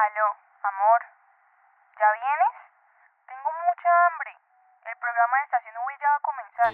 Aló, 0.00 0.28
amor. 0.64 1.00
¿Ya 2.00 2.08
vienes? 2.16 2.54
Tengo 3.28 3.50
mucha 3.68 3.88
hambre. 4.08 4.32
El 4.88 4.96
programa 4.96 5.34
de 5.36 5.44
Estación 5.44 5.76
V 5.84 5.92
ya 6.00 6.08
va 6.08 6.16
a 6.16 6.24
comenzar. 6.30 6.72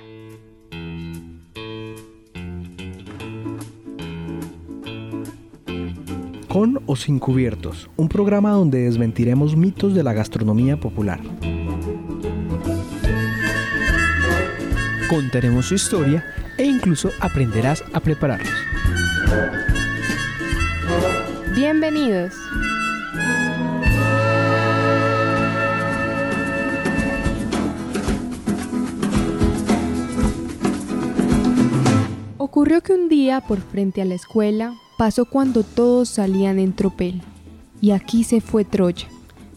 Con 6.53 6.69
o 6.87 6.95
sin 6.95 7.19
cubiertos, 7.19 7.91
un 7.97 8.09
programa 8.09 8.51
donde 8.51 8.85
desmentiremos 8.85 9.57
mitos 9.57 9.93
de 9.97 10.05
la 10.05 10.13
gastronomía 10.13 10.77
popular. 10.77 11.19
Contaremos 15.11 15.67
su 15.67 15.75
historia 15.75 16.23
e 16.59 16.63
incluso 16.63 17.11
aprenderás 17.21 17.83
a 17.93 17.99
prepararlos. 17.99 18.55
Bienvenidos. 21.57 22.37
Ocurrió 32.57 32.81
que 32.81 32.95
un 32.95 33.11
día 33.11 33.43
por 33.43 33.61
frente 33.61 34.01
a 34.01 34.07
la 34.07 34.15
escuela 34.15 34.77
pasó 34.97 35.27
cuando 35.27 35.63
todos 35.63 36.09
salían 36.09 36.59
en 36.59 36.73
tropel. 36.73 37.21
Y 37.83 37.91
aquí 37.91 38.25
se 38.25 38.41
fue 38.41 38.65
Troya. 38.65 39.09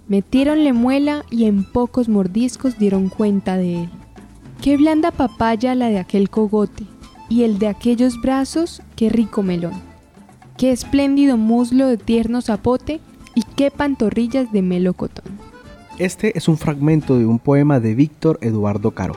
Metieronle 0.09 0.73
muela 0.73 1.23
y 1.29 1.45
en 1.45 1.63
pocos 1.63 2.09
mordiscos 2.09 2.77
dieron 2.77 3.07
cuenta 3.07 3.55
de 3.55 3.83
él. 3.83 3.89
Qué 4.61 4.75
blanda 4.75 5.11
papaya 5.11 5.75
la 5.75 5.87
de 5.87 5.97
aquel 5.97 6.29
cogote, 6.29 6.83
y 7.29 7.43
el 7.43 7.57
de 7.57 7.67
aquellos 7.67 8.19
brazos, 8.19 8.81
qué 8.97 9.07
rico 9.07 9.43
melón. 9.43 9.81
Qué 10.57 10.73
espléndido 10.73 11.37
muslo 11.37 11.87
de 11.87 11.95
tierno 11.95 12.41
zapote, 12.41 12.99
y 13.33 13.43
qué 13.55 13.71
pantorrillas 13.71 14.51
de 14.51 14.61
melocotón. 14.61 15.23
Este 15.99 16.37
es 16.37 16.49
un 16.49 16.57
fragmento 16.57 17.17
de 17.17 17.25
un 17.25 17.39
poema 17.39 17.79
de 17.79 17.95
Víctor 17.95 18.39
Eduardo 18.41 18.91
Caro, 18.91 19.15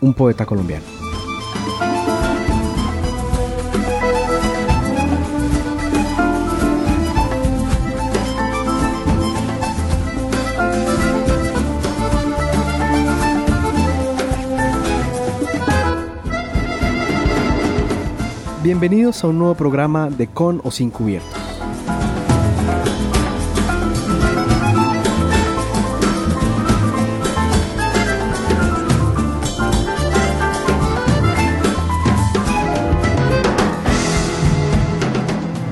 un 0.00 0.12
poeta 0.12 0.44
colombiano. 0.44 1.01
Bienvenidos 18.62 19.24
a 19.24 19.26
un 19.26 19.40
nuevo 19.40 19.56
programa 19.56 20.08
de 20.08 20.28
Con 20.28 20.60
o 20.62 20.70
Sin 20.70 20.90
Cubiertos. 20.90 21.32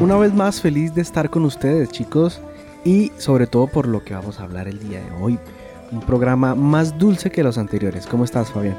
Una 0.01 0.17
vez 0.17 0.35
más 0.35 0.61
feliz 0.61 0.93
de 0.93 1.03
estar 1.03 1.31
con 1.31 1.45
ustedes 1.45 1.91
chicos 1.91 2.41
y 2.85 3.13
sobre 3.19 3.47
todo 3.47 3.69
por 3.69 3.87
lo 3.87 4.03
que 4.03 4.15
vamos 4.15 4.41
a 4.41 4.43
hablar 4.43 4.67
el 4.67 4.81
día 4.81 5.01
de 5.01 5.13
hoy. 5.13 5.39
Un 5.93 6.01
programa 6.01 6.57
más 6.57 6.99
dulce 6.99 7.31
que 7.31 7.45
los 7.45 7.57
anteriores. 7.57 8.09
¿Cómo 8.09 8.25
estás 8.25 8.51
Fabián? 8.51 8.77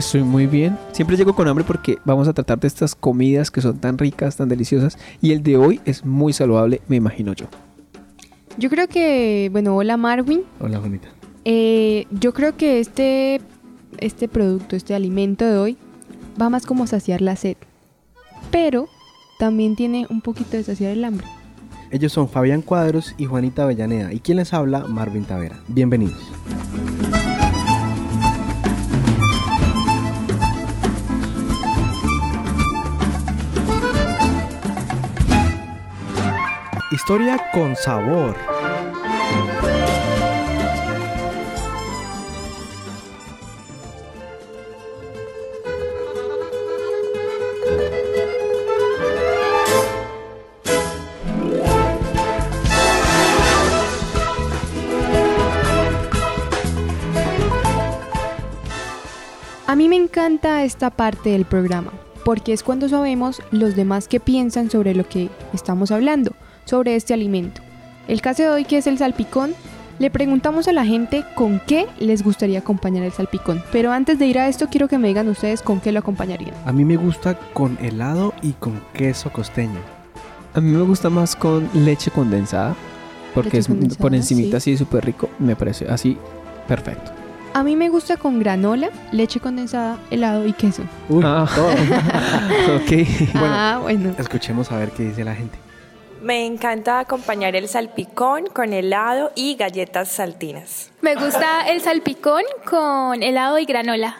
Estoy 0.00 0.22
muy 0.22 0.46
bien. 0.46 0.78
Siempre 0.92 1.14
llego 1.14 1.34
con 1.34 1.46
hambre 1.46 1.62
porque 1.62 1.98
vamos 2.06 2.26
a 2.26 2.32
tratar 2.32 2.58
de 2.58 2.66
estas 2.68 2.94
comidas 2.94 3.50
que 3.50 3.60
son 3.60 3.76
tan 3.76 3.98
ricas, 3.98 4.34
tan 4.34 4.48
deliciosas. 4.48 4.96
Y 5.20 5.32
el 5.32 5.42
de 5.42 5.58
hoy 5.58 5.78
es 5.84 6.06
muy 6.06 6.32
saludable, 6.32 6.80
me 6.88 6.96
imagino 6.96 7.34
yo. 7.34 7.44
Yo 8.56 8.70
creo 8.70 8.88
que, 8.88 9.50
bueno, 9.52 9.76
hola 9.76 9.98
Marvin. 9.98 10.40
Hola 10.58 10.78
Juanita. 10.78 11.08
Eh, 11.44 12.06
yo 12.12 12.32
creo 12.32 12.56
que 12.56 12.80
este, 12.80 13.42
este 13.98 14.26
producto, 14.26 14.74
este 14.74 14.94
alimento 14.94 15.44
de 15.44 15.58
hoy, 15.58 15.76
va 16.40 16.48
más 16.48 16.64
como 16.64 16.86
saciar 16.86 17.20
la 17.20 17.36
sed. 17.36 17.58
Pero 18.50 18.88
también 19.38 19.76
tiene 19.76 20.06
un 20.08 20.22
poquito 20.22 20.56
de 20.56 20.64
saciar 20.64 20.92
el 20.92 21.04
hambre. 21.04 21.26
Ellos 21.90 22.10
son 22.10 22.26
Fabián 22.26 22.62
Cuadros 22.62 23.14
y 23.18 23.26
Juanita 23.26 23.64
Avellaneda. 23.64 24.14
¿Y 24.14 24.20
quién 24.20 24.38
les 24.38 24.54
habla? 24.54 24.86
Marvin 24.86 25.26
Tavera. 25.26 25.60
Bienvenidos. 25.68 26.22
Historia 37.10 37.50
con 37.52 37.74
sabor. 37.74 38.36
A 59.66 59.74
mí 59.74 59.88
me 59.88 59.96
encanta 59.96 60.62
esta 60.62 60.90
parte 60.90 61.30
del 61.30 61.44
programa, 61.44 61.90
porque 62.24 62.52
es 62.52 62.62
cuando 62.62 62.88
sabemos 62.88 63.42
los 63.50 63.74
demás 63.74 64.06
qué 64.06 64.20
piensan 64.20 64.70
sobre 64.70 64.94
lo 64.94 65.08
que 65.08 65.28
estamos 65.52 65.90
hablando, 65.90 66.36
sobre 66.64 66.96
este 66.96 67.14
alimento. 67.14 67.60
El 68.08 68.20
caso 68.20 68.42
de 68.42 68.48
hoy 68.50 68.64
que 68.64 68.78
es 68.78 68.86
el 68.86 68.98
salpicón, 68.98 69.52
le 69.98 70.10
preguntamos 70.10 70.66
a 70.66 70.72
la 70.72 70.84
gente 70.86 71.24
con 71.34 71.60
qué 71.66 71.86
les 71.98 72.22
gustaría 72.22 72.60
acompañar 72.60 73.04
el 73.04 73.12
salpicón. 73.12 73.62
Pero 73.70 73.92
antes 73.92 74.18
de 74.18 74.26
ir 74.26 74.38
a 74.38 74.48
esto 74.48 74.68
quiero 74.70 74.88
que 74.88 74.96
me 74.98 75.08
digan 75.08 75.28
ustedes 75.28 75.60
con 75.62 75.80
qué 75.80 75.92
lo 75.92 75.98
acompañarían. 75.98 76.54
A 76.64 76.72
mí 76.72 76.84
me 76.84 76.96
gusta 76.96 77.34
con 77.52 77.76
helado 77.82 78.32
y 78.42 78.52
con 78.52 78.80
queso 78.94 79.30
costeño. 79.30 79.78
A 80.54 80.60
mí 80.60 80.70
me 80.72 80.82
gusta 80.82 81.10
más 81.10 81.36
con 81.36 81.68
leche 81.74 82.10
condensada. 82.10 82.74
Porque 83.34 83.48
Leche 83.50 83.58
es 83.60 83.66
condensada, 83.68 84.00
por 84.02 84.14
encimita 84.14 84.58
sí. 84.58 84.72
así 84.72 84.78
súper 84.78 85.04
rico. 85.04 85.28
Me 85.38 85.54
parece 85.54 85.86
así 85.88 86.16
perfecto. 86.66 87.12
A 87.52 87.62
mí 87.62 87.76
me 87.76 87.88
gusta 87.88 88.16
con 88.16 88.38
granola, 88.40 88.90
leche 89.12 89.38
condensada, 89.38 89.98
helado 90.10 90.46
y 90.46 90.52
queso. 90.52 90.82
Uy, 91.08 91.22
Ah. 91.24 91.46
todo. 91.54 91.68
ok. 92.76 92.90
Bueno. 93.32 93.46
ah, 93.46 93.78
bueno. 93.82 94.14
Escuchemos 94.18 94.72
a 94.72 94.78
ver 94.78 94.90
qué 94.92 95.04
dice 95.04 95.24
la 95.24 95.34
gente. 95.34 95.58
Me 96.20 96.44
encanta 96.44 96.98
acompañar 97.00 97.56
el 97.56 97.66
salpicón 97.66 98.46
con 98.52 98.74
helado 98.74 99.32
y 99.34 99.54
galletas 99.56 100.08
saltinas. 100.10 100.92
Me 101.00 101.14
gusta 101.14 101.68
el 101.70 101.80
salpicón 101.80 102.42
con 102.68 103.22
helado 103.22 103.58
y 103.58 103.64
granola. 103.64 104.16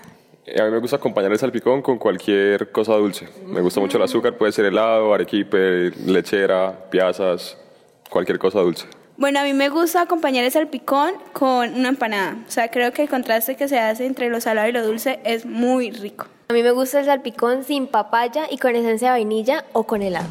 Eh, 0.47 0.61
A 0.61 0.65
mí 0.65 0.71
me 0.71 0.79
gusta 0.79 0.97
acompañar 0.97 1.31
el 1.31 1.39
salpicón 1.39 1.83
con 1.83 1.99
cualquier 1.99 2.73
cosa 2.73 2.95
dulce. 2.95 3.29
Me 3.45 3.61
gusta 3.61 3.81
mucho 3.81 3.99
el 3.99 4.05
azúcar, 4.05 4.39
puede 4.39 4.53
ser 4.53 4.65
helado, 4.65 5.13
arequipe, 5.13 5.91
lechera, 6.07 6.89
piazas, 6.91 7.59
cualquier 8.09 8.39
cosa 8.39 8.61
dulce. 8.61 8.87
Bueno, 9.19 9.41
a 9.41 9.45
mí 9.45 9.53
me 9.53 9.69
gusta 9.69 10.01
acompañar 10.01 10.45
el 10.47 10.51
salpicón 10.51 11.13
con 11.35 11.75
una 11.75 11.91
empanada. 11.91 12.37
O 12.49 12.51
sea, 12.51 12.71
creo 12.71 12.93
que 12.93 13.03
el 13.03 13.11
contraste 13.11 13.57
que 13.57 13.69
se 13.69 13.79
hace 13.79 14.07
entre 14.07 14.31
lo 14.31 14.41
salado 14.41 14.67
y 14.67 14.73
lo 14.73 14.83
dulce 14.83 15.21
es 15.25 15.45
muy 15.45 15.91
rico. 15.91 16.27
A 16.49 16.55
mí 16.55 16.63
me 16.63 16.71
gusta 16.71 17.01
el 17.01 17.05
salpicón 17.05 17.63
sin 17.63 17.87
papaya 17.87 18.47
y 18.51 18.57
con 18.57 18.75
esencia 18.75 19.09
de 19.09 19.19
vainilla 19.19 19.67
o 19.75 19.85
con 19.85 20.01
helado. 20.01 20.27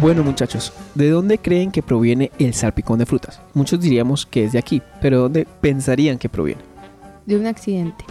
Bueno 0.00 0.22
muchachos, 0.22 0.72
¿de 0.94 1.08
dónde 1.08 1.38
creen 1.38 1.70
que 1.70 1.82
proviene 1.82 2.30
el 2.38 2.52
salpicón 2.52 2.98
de 2.98 3.06
frutas? 3.06 3.40
Muchos 3.54 3.80
diríamos 3.80 4.26
que 4.26 4.44
es 4.44 4.52
de 4.52 4.58
aquí, 4.58 4.82
pero 5.00 5.20
¿dónde 5.20 5.46
pensarían 5.60 6.18
que 6.18 6.28
proviene? 6.28 6.60
De 7.26 7.36
un 7.36 7.46
accidente. 7.46 8.04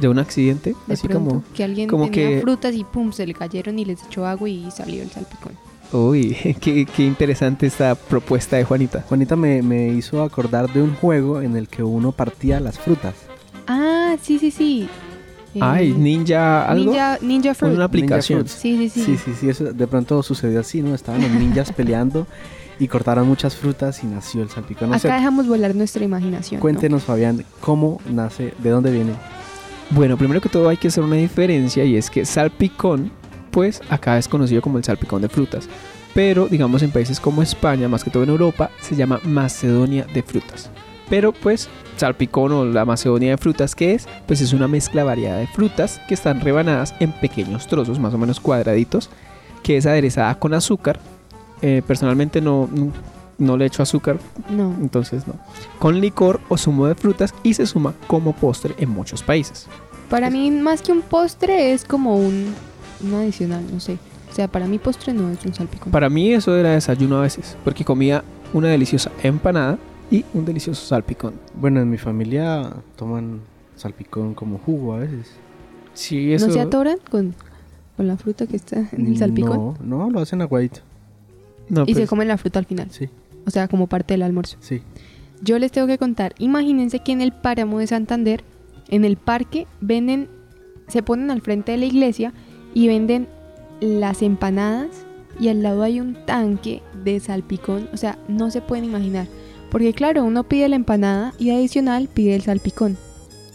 ¿De 0.00 0.08
un 0.08 0.18
accidente? 0.18 0.74
De 0.86 0.94
Así 0.94 1.06
pronto, 1.06 1.28
como... 1.28 1.44
que 1.54 1.64
alguien 1.64 1.88
como 1.88 2.04
tenía 2.10 2.28
que- 2.36 2.40
frutas 2.40 2.74
y 2.74 2.82
pum, 2.84 3.12
se 3.12 3.26
le 3.26 3.34
cayeron 3.34 3.78
y 3.78 3.84
les 3.84 4.02
echó 4.04 4.26
agua 4.26 4.48
y 4.48 4.68
salió 4.70 5.02
el 5.02 5.10
salpicón. 5.10 5.52
Uy, 5.92 6.34
qué, 6.60 6.86
qué 6.86 7.04
interesante 7.04 7.66
esta 7.66 7.94
propuesta 7.94 8.56
de 8.56 8.64
Juanita. 8.64 9.04
Juanita 9.08 9.36
me, 9.36 9.62
me 9.62 9.88
hizo 9.88 10.22
acordar 10.22 10.72
de 10.72 10.82
un 10.82 10.94
juego 10.96 11.40
en 11.40 11.56
el 11.56 11.68
que 11.68 11.82
uno 11.82 12.10
partía 12.12 12.58
las 12.58 12.78
frutas. 12.78 13.14
Ah, 13.68 14.16
sí, 14.20 14.38
sí, 14.38 14.50
sí. 14.50 14.88
Eh, 15.54 15.60
Ay, 15.62 15.92
Ninja 15.92 16.68
algo. 16.68 16.90
Ninja, 16.90 17.18
Ninja 17.20 17.54
Fruit. 17.54 17.74
Una 17.74 17.84
aplicación. 17.84 18.40
Ninja. 18.40 18.54
Sí, 18.54 18.76
sí, 18.76 18.88
sí. 18.88 19.04
Sí, 19.04 19.16
sí, 19.16 19.32
sí, 19.38 19.48
eso 19.48 19.72
de 19.72 19.86
pronto 19.86 20.22
sucedió 20.22 20.60
así, 20.60 20.82
¿no? 20.82 20.94
Estaban 20.94 21.22
los 21.22 21.30
ninjas 21.30 21.72
peleando 21.76 22.26
y 22.78 22.88
cortaron 22.88 23.26
muchas 23.28 23.56
frutas 23.56 24.02
y 24.02 24.06
nació 24.06 24.42
el 24.42 24.48
salpicón. 24.48 24.90
No 24.90 24.98
sé, 24.98 25.08
Acá 25.08 25.16
dejamos 25.16 25.46
volar 25.46 25.74
nuestra 25.74 26.04
imaginación. 26.04 26.58
¿no? 26.58 26.62
cuéntenos, 26.62 27.02
Fabián, 27.02 27.44
cómo 27.60 28.00
nace, 28.10 28.54
de 28.58 28.70
dónde 28.70 28.90
viene. 28.90 29.12
Bueno, 29.90 30.16
primero 30.16 30.40
que 30.40 30.48
todo 30.48 30.68
hay 30.68 30.76
que 30.76 30.88
hacer 30.88 31.02
una 31.02 31.16
diferencia 31.16 31.84
y 31.84 31.96
es 31.96 32.10
que 32.10 32.24
salpicón, 32.24 33.10
pues 33.50 33.80
acá 33.88 34.18
es 34.18 34.28
conocido 34.28 34.62
como 34.62 34.78
el 34.78 34.84
salpicón 34.84 35.22
de 35.22 35.28
frutas. 35.28 35.68
Pero 36.14 36.46
digamos 36.48 36.82
en 36.82 36.90
países 36.90 37.20
como 37.20 37.42
España, 37.42 37.88
más 37.88 38.04
que 38.04 38.10
todo 38.10 38.22
en 38.22 38.30
Europa, 38.30 38.70
se 38.80 38.96
llama 38.96 39.20
Macedonia 39.24 40.06
de 40.12 40.22
frutas. 40.22 40.70
Pero 41.10 41.32
pues 41.32 41.68
salpicón 41.96 42.52
o 42.52 42.64
la 42.64 42.84
macedonia 42.84 43.30
de 43.30 43.36
frutas 43.38 43.74
que 43.74 43.94
es, 43.94 44.06
pues 44.26 44.40
es 44.40 44.52
una 44.52 44.68
mezcla 44.68 45.04
variada 45.04 45.38
de 45.38 45.46
frutas 45.46 46.00
que 46.06 46.14
están 46.14 46.40
rebanadas 46.40 46.94
en 47.00 47.12
pequeños 47.12 47.66
trozos, 47.66 47.98
más 47.98 48.14
o 48.14 48.18
menos 48.18 48.40
cuadraditos, 48.40 49.10
que 49.62 49.76
es 49.76 49.86
aderezada 49.86 50.38
con 50.38 50.54
azúcar. 50.54 51.00
Eh, 51.62 51.82
personalmente 51.86 52.40
no, 52.40 52.68
no, 52.72 52.92
no 53.38 53.56
le 53.56 53.66
echo 53.66 53.82
azúcar, 53.82 54.18
No. 54.48 54.74
entonces 54.80 55.26
no. 55.26 55.34
Con 55.78 56.00
licor 56.00 56.40
o 56.48 56.56
zumo 56.56 56.86
de 56.86 56.94
frutas 56.94 57.34
y 57.42 57.54
se 57.54 57.66
suma 57.66 57.94
como 58.06 58.32
postre 58.34 58.74
en 58.78 58.90
muchos 58.90 59.22
países. 59.22 59.66
Para 60.08 60.30
mí, 60.30 60.50
más 60.50 60.82
que 60.82 60.92
un 60.92 61.02
postre, 61.02 61.72
es 61.72 61.84
como 61.84 62.16
un, 62.16 62.54
un 63.02 63.14
adicional, 63.14 63.62
no 63.72 63.80
sé. 63.80 63.98
O 64.30 64.34
sea, 64.34 64.46
para 64.46 64.66
mí 64.66 64.78
postre 64.78 65.12
no 65.12 65.30
es 65.30 65.44
un 65.44 65.52
salpicón. 65.54 65.90
Para 65.90 66.08
mí 66.08 66.32
eso 66.32 66.56
era 66.56 66.70
desayuno 66.70 67.18
a 67.18 67.22
veces, 67.22 67.56
porque 67.64 67.84
comía 67.84 68.22
una 68.52 68.68
deliciosa 68.68 69.10
empanada 69.22 69.78
y 70.10 70.24
un 70.34 70.44
delicioso 70.44 70.86
salpicón. 70.86 71.34
Bueno, 71.54 71.80
en 71.80 71.90
mi 71.90 71.98
familia 71.98 72.72
toman 72.96 73.40
salpicón 73.76 74.34
como 74.34 74.58
jugo 74.58 74.94
a 74.94 74.98
veces. 74.98 75.30
Sí, 75.94 76.32
eso... 76.32 76.46
¿No 76.46 76.52
se 76.52 76.60
atoran 76.60 76.98
con, 77.10 77.34
con 77.96 78.06
la 78.06 78.16
fruta 78.16 78.46
que 78.46 78.56
está 78.56 78.88
en 78.92 79.06
el 79.06 79.18
salpicón? 79.18 79.76
No, 79.82 79.98
no, 79.98 80.10
lo 80.10 80.20
hacen 80.20 80.40
aguadito. 80.40 80.80
No, 81.68 81.82
y 81.82 81.94
se 81.94 82.00
pues, 82.00 82.08
comen 82.08 82.28
la 82.28 82.38
fruta 82.38 82.58
al 82.58 82.64
final. 82.64 82.88
Sí, 82.90 83.08
O 83.46 83.50
sea, 83.50 83.68
como 83.68 83.86
parte 83.86 84.14
del 84.14 84.22
almuerzo. 84.22 84.56
sí. 84.60 84.82
Yo 85.40 85.56
les 85.60 85.70
tengo 85.70 85.86
que 85.86 85.98
contar. 85.98 86.34
Imagínense 86.38 86.98
que 86.98 87.12
en 87.12 87.20
el 87.20 87.30
páramo 87.30 87.78
de 87.78 87.86
Santander, 87.86 88.42
en 88.88 89.04
el 89.04 89.16
parque, 89.16 89.68
venden, 89.80 90.28
se 90.88 91.00
ponen 91.04 91.30
al 91.30 91.42
frente 91.42 91.70
de 91.70 91.78
la 91.78 91.84
iglesia 91.84 92.32
y 92.74 92.88
venden 92.88 93.28
las 93.80 94.22
empanadas 94.22 94.88
y 95.38 95.46
al 95.46 95.62
lado 95.62 95.84
hay 95.84 96.00
un 96.00 96.14
tanque 96.26 96.82
de 97.04 97.20
salpicón. 97.20 97.88
O 97.92 97.96
sea, 97.96 98.18
no 98.26 98.50
se 98.50 98.60
pueden 98.60 98.84
imaginar. 98.84 99.28
Porque 99.70 99.92
claro, 99.92 100.24
uno 100.24 100.44
pide 100.44 100.68
la 100.68 100.76
empanada 100.76 101.34
y 101.38 101.50
adicional 101.50 102.08
pide 102.12 102.34
el 102.34 102.42
salpicón. 102.42 102.96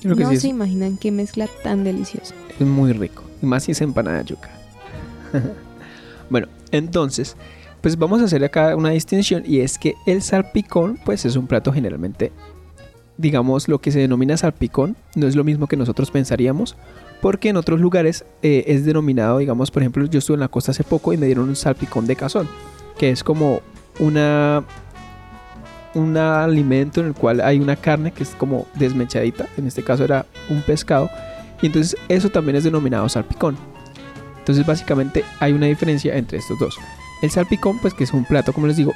creo 0.02 0.16
que 0.16 0.24
no 0.24 0.30
sí 0.30 0.38
se 0.38 0.48
es, 0.48 0.52
imaginan 0.52 0.98
qué 0.98 1.12
mezcla 1.12 1.48
tan 1.64 1.84
deliciosa. 1.84 2.34
es 2.60 2.68
muy 2.68 2.94
rico. 2.94 3.24
Y 3.42 3.46
más 3.46 3.64
si 3.64 3.72
es 3.72 3.82
empanada 3.82 4.20
de 4.20 4.26
yuca. 4.26 4.50
bueno, 6.30 6.48
entonces, 6.72 7.36
pues 7.82 7.98
vamos 7.98 8.22
a 8.22 8.26
hacer 8.26 8.44
acá 8.44 8.76
una 8.76 8.92
distinción 8.92 9.44
y 9.46 9.60
es 9.60 9.78
que 9.78 9.96
el 10.06 10.22
salpicón, 10.22 11.00
pues 11.04 11.26
es 11.26 11.36
un 11.36 11.48
plato 11.48 11.74
generalmente, 11.74 12.32
digamos, 13.18 13.68
lo 13.68 13.80
que 13.80 13.92
se 13.92 14.00
denomina 14.00 14.38
salpicón, 14.38 14.96
no 15.16 15.28
es 15.28 15.36
lo 15.36 15.44
mismo 15.44 15.68
que 15.68 15.78
nosotros 15.78 16.10
pensaríamos, 16.12 16.76
porque 17.22 17.50
en 17.50 17.58
otros 17.58 17.80
lugares 17.80 18.26
eh, 18.42 18.66
es 18.68 18.86
denominado, 18.86 19.38
digamos, 19.38 19.72
por 19.72 19.82
ejemplo, 19.82 20.06
yo 20.06 20.20
estuve 20.20 20.36
en 20.36 20.42
la 20.42 20.48
costa 20.48 20.72
hace 20.72 20.84
poco 20.84 21.14
y 21.14 21.18
me 21.18 21.26
dieron 21.26 21.50
un 21.50 21.56
salpicón 21.56 22.08
de 22.08 22.16
cazón, 22.16 22.48
que 22.98 23.10
es 23.10 23.24
como 23.24 23.62
una 24.00 24.64
un 25.96 26.18
alimento 26.18 27.02
en 27.02 27.08
el 27.08 27.14
cual 27.14 27.42
hay 27.42 27.60
una 27.60 27.76
carne 27.76 28.12
que 28.12 28.24
es 28.24 28.36
como 28.36 28.68
desmechadita, 28.76 29.48
en 29.58 29.68
este 29.68 29.84
caso 29.84 30.04
era 30.04 30.26
un 30.50 30.62
pescado, 30.62 31.10
y 31.62 31.68
entonces 31.68 31.98
eso 32.10 32.30
también 32.30 32.56
es 32.56 32.64
denominado 32.64 33.08
salpicón. 33.10 33.58
Entonces 34.40 34.66
básicamente 34.66 35.24
hay 35.40 35.54
una 35.54 35.68
diferencia 35.68 36.16
entre 36.16 36.40
estos 36.40 36.60
dos. 36.60 36.78
El 37.22 37.32
salpicón, 37.32 37.80
pues 37.80 37.94
que 37.94 38.04
es 38.04 38.14
un 38.14 38.26
plato, 38.26 38.52
como 38.52 38.68
les 38.68 38.78
digo, 38.78 38.92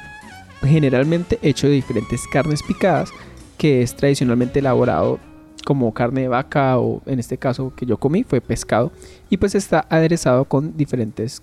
generalmente 0.62 1.38
hecho 1.42 1.66
de 1.66 1.74
diferentes 1.74 2.26
carnes 2.30 2.62
picadas, 2.62 3.10
que 3.56 3.82
es 3.82 3.94
tradicionalmente 3.94 4.58
elaborado 4.58 5.18
como 5.64 5.92
carne 5.92 6.22
de 6.22 6.28
vaca 6.28 6.78
o 6.78 7.02
en 7.06 7.18
este 7.18 7.36
caso 7.36 7.74
que 7.74 7.84
yo 7.84 7.98
comí 7.98 8.24
fue 8.24 8.40
pescado 8.40 8.90
y 9.28 9.36
pues 9.36 9.54
está 9.54 9.86
aderezado 9.90 10.46
con 10.46 10.76
diferentes 10.76 11.42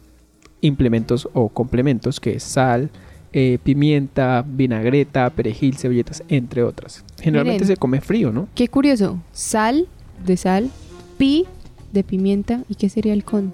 implementos 0.62 1.30
o 1.34 1.50
complementos 1.50 2.20
que 2.20 2.36
es 2.36 2.44
sal, 2.44 2.90
eh, 3.38 3.60
pimienta, 3.62 4.46
vinagreta, 4.48 5.30
perejil, 5.30 5.76
cebolletas, 5.76 6.24
entre 6.30 6.64
otras. 6.64 7.04
Generalmente 7.22 7.64
Miren. 7.66 7.76
se 7.76 7.78
come 7.78 8.00
frío, 8.00 8.32
¿no? 8.32 8.48
Qué 8.56 8.70
curioso. 8.70 9.20
Sal 9.34 9.88
de 10.26 10.38
sal, 10.38 10.72
pi 11.18 11.46
de 11.92 12.04
pimienta 12.06 12.62
y 12.70 12.76
qué 12.76 12.88
sería 12.88 13.12
el 13.12 13.26
con. 13.26 13.54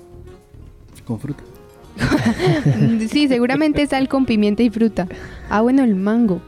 Con 1.05 1.19
fruta. 1.19 1.43
sí, 3.09 3.27
seguramente 3.27 3.85
sal 3.87 4.07
con 4.07 4.25
pimienta 4.25 4.61
y 4.63 4.69
fruta. 4.69 5.07
Ah, 5.49 5.61
bueno, 5.61 5.83
el 5.83 5.95
mango 5.95 6.41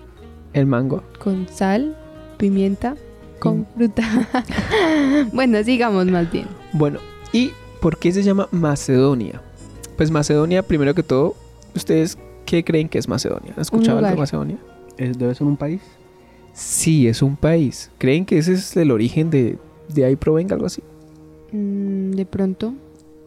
El 0.54 0.68
mango. 0.68 1.04
con 1.20 1.48
sal, 1.50 1.98
pimienta, 2.38 2.96
con 3.40 3.62
Mm. 3.62 3.66
fruta. 3.76 4.04
bueno, 5.34 5.64
sigamos 5.64 6.06
más 6.06 6.32
bien. 6.32 6.46
Bueno, 6.72 7.00
¿y 7.32 7.52
por 7.82 7.98
qué 7.98 8.12
se 8.12 8.22
llama 8.24 8.48
Macedonia? 8.52 9.42
Pues 9.98 10.12
Macedonia, 10.12 10.62
primero 10.64 10.94
que 10.96 11.04
todo, 11.04 11.36
¿ustedes 11.76 12.18
qué 12.46 12.64
creen 12.64 12.90
que 12.90 12.98
es 13.00 13.08
Macedonia? 13.08 13.54
¿Han 13.56 13.62
escuchado 13.62 13.98
algo 14.00 14.12
de. 14.12 14.18
Macedonia? 14.18 14.58
¿Es, 14.98 15.18
¿Debe 15.18 15.34
ser 15.36 15.48
un 15.48 15.58
país? 15.58 15.82
Sí, 16.54 17.08
es 17.08 17.22
un 17.22 17.36
país. 17.36 17.90
¿Creen 17.98 18.26
que 18.26 18.38
ese 18.38 18.54
es 18.54 18.76
el 18.78 18.92
origen 18.92 19.30
de, 19.30 19.58
de 19.90 20.06
ahí 20.06 20.16
provenga 20.16 20.54
algo 20.56 20.68
así? 20.68 20.82
Mm, 21.52 22.12
de 22.12 22.26
pronto. 22.26 22.74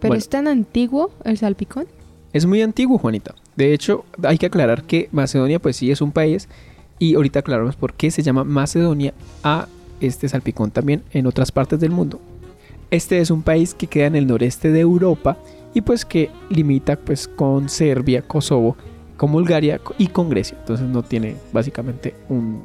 ¿Pero 0.01 0.11
Bueno. 0.11 0.19
es 0.19 0.29
tan 0.29 0.47
antiguo 0.47 1.11
el 1.25 1.39
salpicón? 1.39 1.87
Es 2.33 2.47
muy 2.47 2.61
antiguo, 2.63 2.99
Juanita. 2.99 3.35
De 3.57 3.73
hecho, 3.73 4.05
hay 4.23 4.37
que 4.39 4.47
aclarar 4.47 4.85
que 4.85 5.09
Macedonia, 5.11 5.59
pues 5.59 5.77
sí 5.77 5.91
es 5.91 6.01
un 6.01 6.13
país. 6.13 6.49
Y 6.99 7.15
ahorita 7.15 7.41
aclaramos 7.41 7.77
por 7.77 7.95
qué 7.95 8.11
se 8.11 8.23
llama 8.23 8.45
Macedonia 8.45 9.13
a 9.43 9.69
este 10.01 10.29
salpicón 10.29 10.71
también 10.71 11.03
en 11.13 11.27
otras 11.27 11.51
partes 11.53 11.81
del 11.81 11.91
mundo. 11.91 12.21
Este 12.91 13.19
es 13.21 13.31
un 13.31 13.43
país 13.43 13.75
que 13.75 13.87
queda 13.87 14.07
en 14.07 14.17
el 14.17 14.27
noreste 14.27 14.71
de 14.71 14.81
Europa 14.81 15.37
y 15.75 15.81
pues 15.81 16.05
que 16.05 16.31
limita 16.49 16.97
pues 16.97 17.27
con 17.29 17.69
Serbia, 17.69 18.23
Kosovo, 18.23 18.77
con 19.17 19.33
Bulgaria 19.33 19.81
y 19.99 20.09
con 20.09 20.29
Grecia. 20.29 20.57
Entonces 20.59 20.87
no 20.87 21.03
tiene 21.03 21.37
básicamente 21.53 22.15
un, 22.29 22.63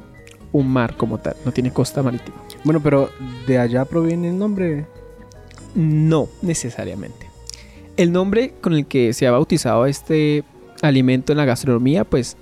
un 0.52 0.68
mar 0.68 0.96
como 0.96 1.18
tal, 1.18 1.34
no 1.44 1.52
tiene 1.52 1.72
costa 1.72 2.02
marítima. 2.02 2.36
Bueno, 2.64 2.80
pero 2.80 3.10
de 3.46 3.58
allá 3.58 3.84
proviene 3.84 4.28
el 4.28 4.38
nombre. 4.38 4.86
No 5.74 6.28
necesariamente. 6.42 7.30
El 7.96 8.12
nombre 8.12 8.54
con 8.60 8.74
el 8.74 8.86
que 8.86 9.12
se 9.12 9.26
ha 9.26 9.32
bautizado 9.32 9.86
este 9.86 10.44
alimento 10.82 11.32
en 11.32 11.38
la 11.38 11.44
gastronomía, 11.44 12.04
pues 12.04 12.36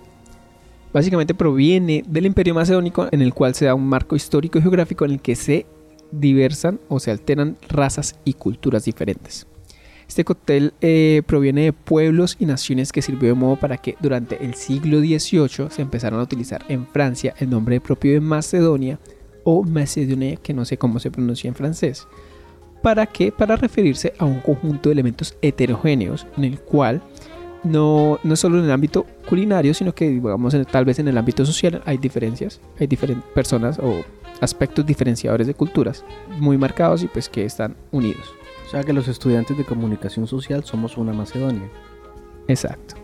básicamente 0.92 1.34
proviene 1.34 2.02
del 2.06 2.26
Imperio 2.26 2.54
Macedónico, 2.54 3.08
en 3.10 3.22
el 3.22 3.34
cual 3.34 3.54
se 3.54 3.66
da 3.66 3.74
un 3.74 3.86
marco 3.86 4.16
histórico 4.16 4.58
y 4.58 4.62
geográfico 4.62 5.04
en 5.04 5.12
el 5.12 5.20
que 5.20 5.36
se 5.36 5.66
diversan 6.10 6.80
o 6.88 6.98
se 6.98 7.10
alternan 7.10 7.56
razas 7.68 8.16
y 8.24 8.34
culturas 8.34 8.84
diferentes. 8.84 9.46
Este 10.10 10.24
cóctel 10.24 10.74
eh, 10.80 11.22
proviene 11.24 11.66
de 11.66 11.72
pueblos 11.72 12.36
y 12.40 12.44
naciones 12.44 12.90
que 12.90 13.00
sirvió 13.00 13.28
de 13.28 13.36
modo 13.36 13.54
para 13.54 13.76
que 13.76 13.94
durante 14.00 14.44
el 14.44 14.54
siglo 14.54 14.98
XVIII 14.98 15.70
se 15.70 15.82
empezaron 15.82 16.18
a 16.18 16.24
utilizar 16.24 16.64
en 16.66 16.84
Francia 16.88 17.32
el 17.38 17.48
nombre 17.48 17.80
propio 17.80 18.14
de 18.14 18.20
Macedonia 18.20 18.98
o 19.44 19.62
Macedonia, 19.62 20.34
que 20.34 20.52
no 20.52 20.64
sé 20.64 20.78
cómo 20.78 20.98
se 20.98 21.12
pronuncia 21.12 21.46
en 21.46 21.54
francés. 21.54 22.08
¿Para 22.82 23.06
qué? 23.06 23.30
Para 23.30 23.54
referirse 23.54 24.12
a 24.18 24.24
un 24.24 24.40
conjunto 24.40 24.88
de 24.88 24.94
elementos 24.94 25.36
heterogéneos 25.42 26.26
en 26.36 26.42
el 26.42 26.58
cual 26.58 27.00
no, 27.62 28.18
no 28.24 28.34
solo 28.34 28.58
en 28.58 28.64
el 28.64 28.72
ámbito 28.72 29.06
culinario, 29.28 29.74
sino 29.74 29.94
que 29.94 30.08
digamos 30.08 30.56
tal 30.72 30.86
vez 30.86 30.98
en 30.98 31.06
el 31.06 31.18
ámbito 31.18 31.46
social 31.46 31.82
hay 31.86 31.98
diferencias, 31.98 32.60
hay 32.80 32.88
diferentes 32.88 33.30
personas 33.32 33.78
o 33.78 34.02
aspectos 34.40 34.84
diferenciadores 34.84 35.46
de 35.46 35.54
culturas 35.54 36.04
muy 36.40 36.58
marcados 36.58 37.04
y 37.04 37.06
pues 37.06 37.28
que 37.28 37.44
están 37.44 37.76
unidos. 37.92 38.39
O 38.70 38.72
sea 38.72 38.84
que 38.84 38.92
los 38.92 39.08
estudiantes 39.08 39.58
de 39.58 39.64
comunicación 39.64 40.28
social 40.28 40.62
somos 40.62 40.96
una 40.96 41.12
Macedonia. 41.12 41.68
Exacto. 42.46 42.94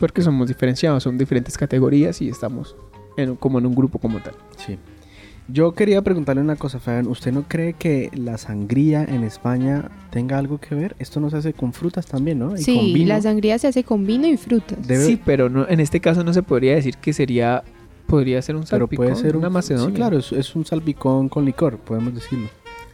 Porque 0.00 0.22
somos 0.22 0.48
diferenciados, 0.48 1.04
son 1.04 1.16
diferentes 1.16 1.56
categorías 1.56 2.20
y 2.20 2.28
estamos 2.28 2.74
en 3.16 3.30
un- 3.30 3.36
como 3.36 3.60
en 3.60 3.66
un 3.66 3.76
grupo 3.76 4.00
como 4.00 4.18
tal. 4.20 4.34
Sí. 4.56 4.76
Yo 5.46 5.70
quería 5.72 6.02
preguntarle 6.02 6.42
una 6.42 6.56
cosa, 6.56 6.80
Fabián. 6.80 7.06
¿Usted 7.06 7.32
no 7.32 7.44
cree 7.46 7.74
que 7.74 8.10
la 8.14 8.38
sangría 8.38 9.04
en 9.04 9.22
España 9.22 9.88
tenga 10.10 10.36
algo 10.38 10.58
que 10.58 10.74
ver? 10.74 10.96
Esto 10.98 11.20
no 11.20 11.30
se 11.30 11.36
hace 11.36 11.52
con 11.52 11.72
frutas 11.72 12.06
también, 12.06 12.40
¿no? 12.40 12.46
Y 12.50 12.54
con 12.56 12.64
Sí, 12.64 12.92
vino. 12.92 13.08
la 13.08 13.20
sangría 13.22 13.58
se 13.60 13.68
hace 13.68 13.84
con 13.84 14.04
vino 14.04 14.26
y 14.26 14.36
frutas. 14.36 14.78
Debe- 14.84 15.04
Sí, 15.06 15.20
pero 15.24 15.48
no, 15.48 15.68
en 15.68 15.78
este 15.78 16.00
caso 16.00 16.24
no 16.24 16.32
se 16.32 16.42
podría 16.42 16.74
decir 16.74 16.96
que 16.96 17.12
sería, 17.12 17.62
podría 18.08 18.42
ser 18.42 18.56
un 18.56 18.62
pero 18.62 18.86
salpicón, 18.86 19.06
puede 19.06 19.16
ser 19.16 19.36
una 19.36 19.46
un, 19.46 19.52
macedonia. 19.54 19.88
Sí, 19.90 19.94
claro, 19.94 20.18
es, 20.18 20.32
es 20.32 20.56
un 20.56 20.64
salpicón 20.66 21.28
con 21.28 21.44
licor, 21.44 21.76
podemos 21.78 22.14
decirlo. 22.14 22.48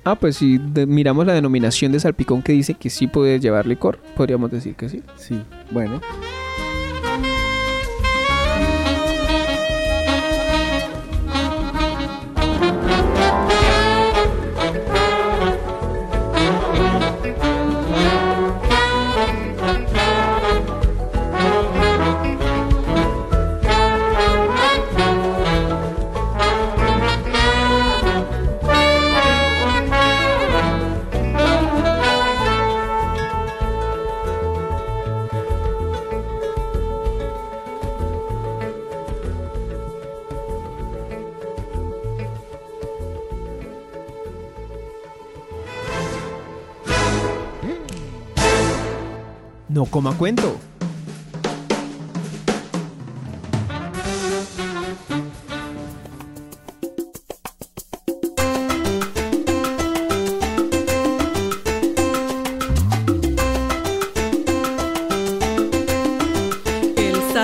Ah, 0.05 0.15
pues 0.15 0.37
si 0.37 0.59
miramos 0.59 1.27
la 1.27 1.35
denominación 1.35 1.93
de 1.93 2.01
salpicón 2.01 2.43
que 2.43 2.53
dice 2.53 2.75
que 2.75 2.91
sí 2.91 3.07
puede 3.07 3.41
llevar 3.41 3.67
licor, 3.67 3.99
podríamos 4.17 4.51
decir 4.51 4.75
que 4.75 4.89
sí. 4.89 5.03
Sí, 5.17 5.43
bueno. 5.71 6.01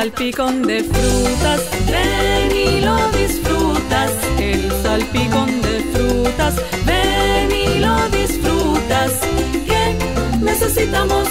Salpicón 0.05 0.67
de 0.67 0.85
frutas, 0.85 1.63
ven 1.87 2.55
y 2.55 2.81
lo 2.83 2.97
disfrutas. 3.13 4.11
El 4.39 4.71
salpicón 4.83 5.63
de 5.63 5.81
frutas, 5.93 6.55
ven 6.85 7.51
y 7.51 7.79
lo 7.79 7.97
disfrutas. 8.11 9.13
¿Qué 9.67 9.97
necesitamos 10.43 11.27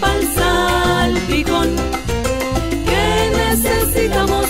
pa'l 0.00 0.22
salpicón? 0.36 1.68
¿Qué 2.88 3.06
necesitamos 3.42 4.46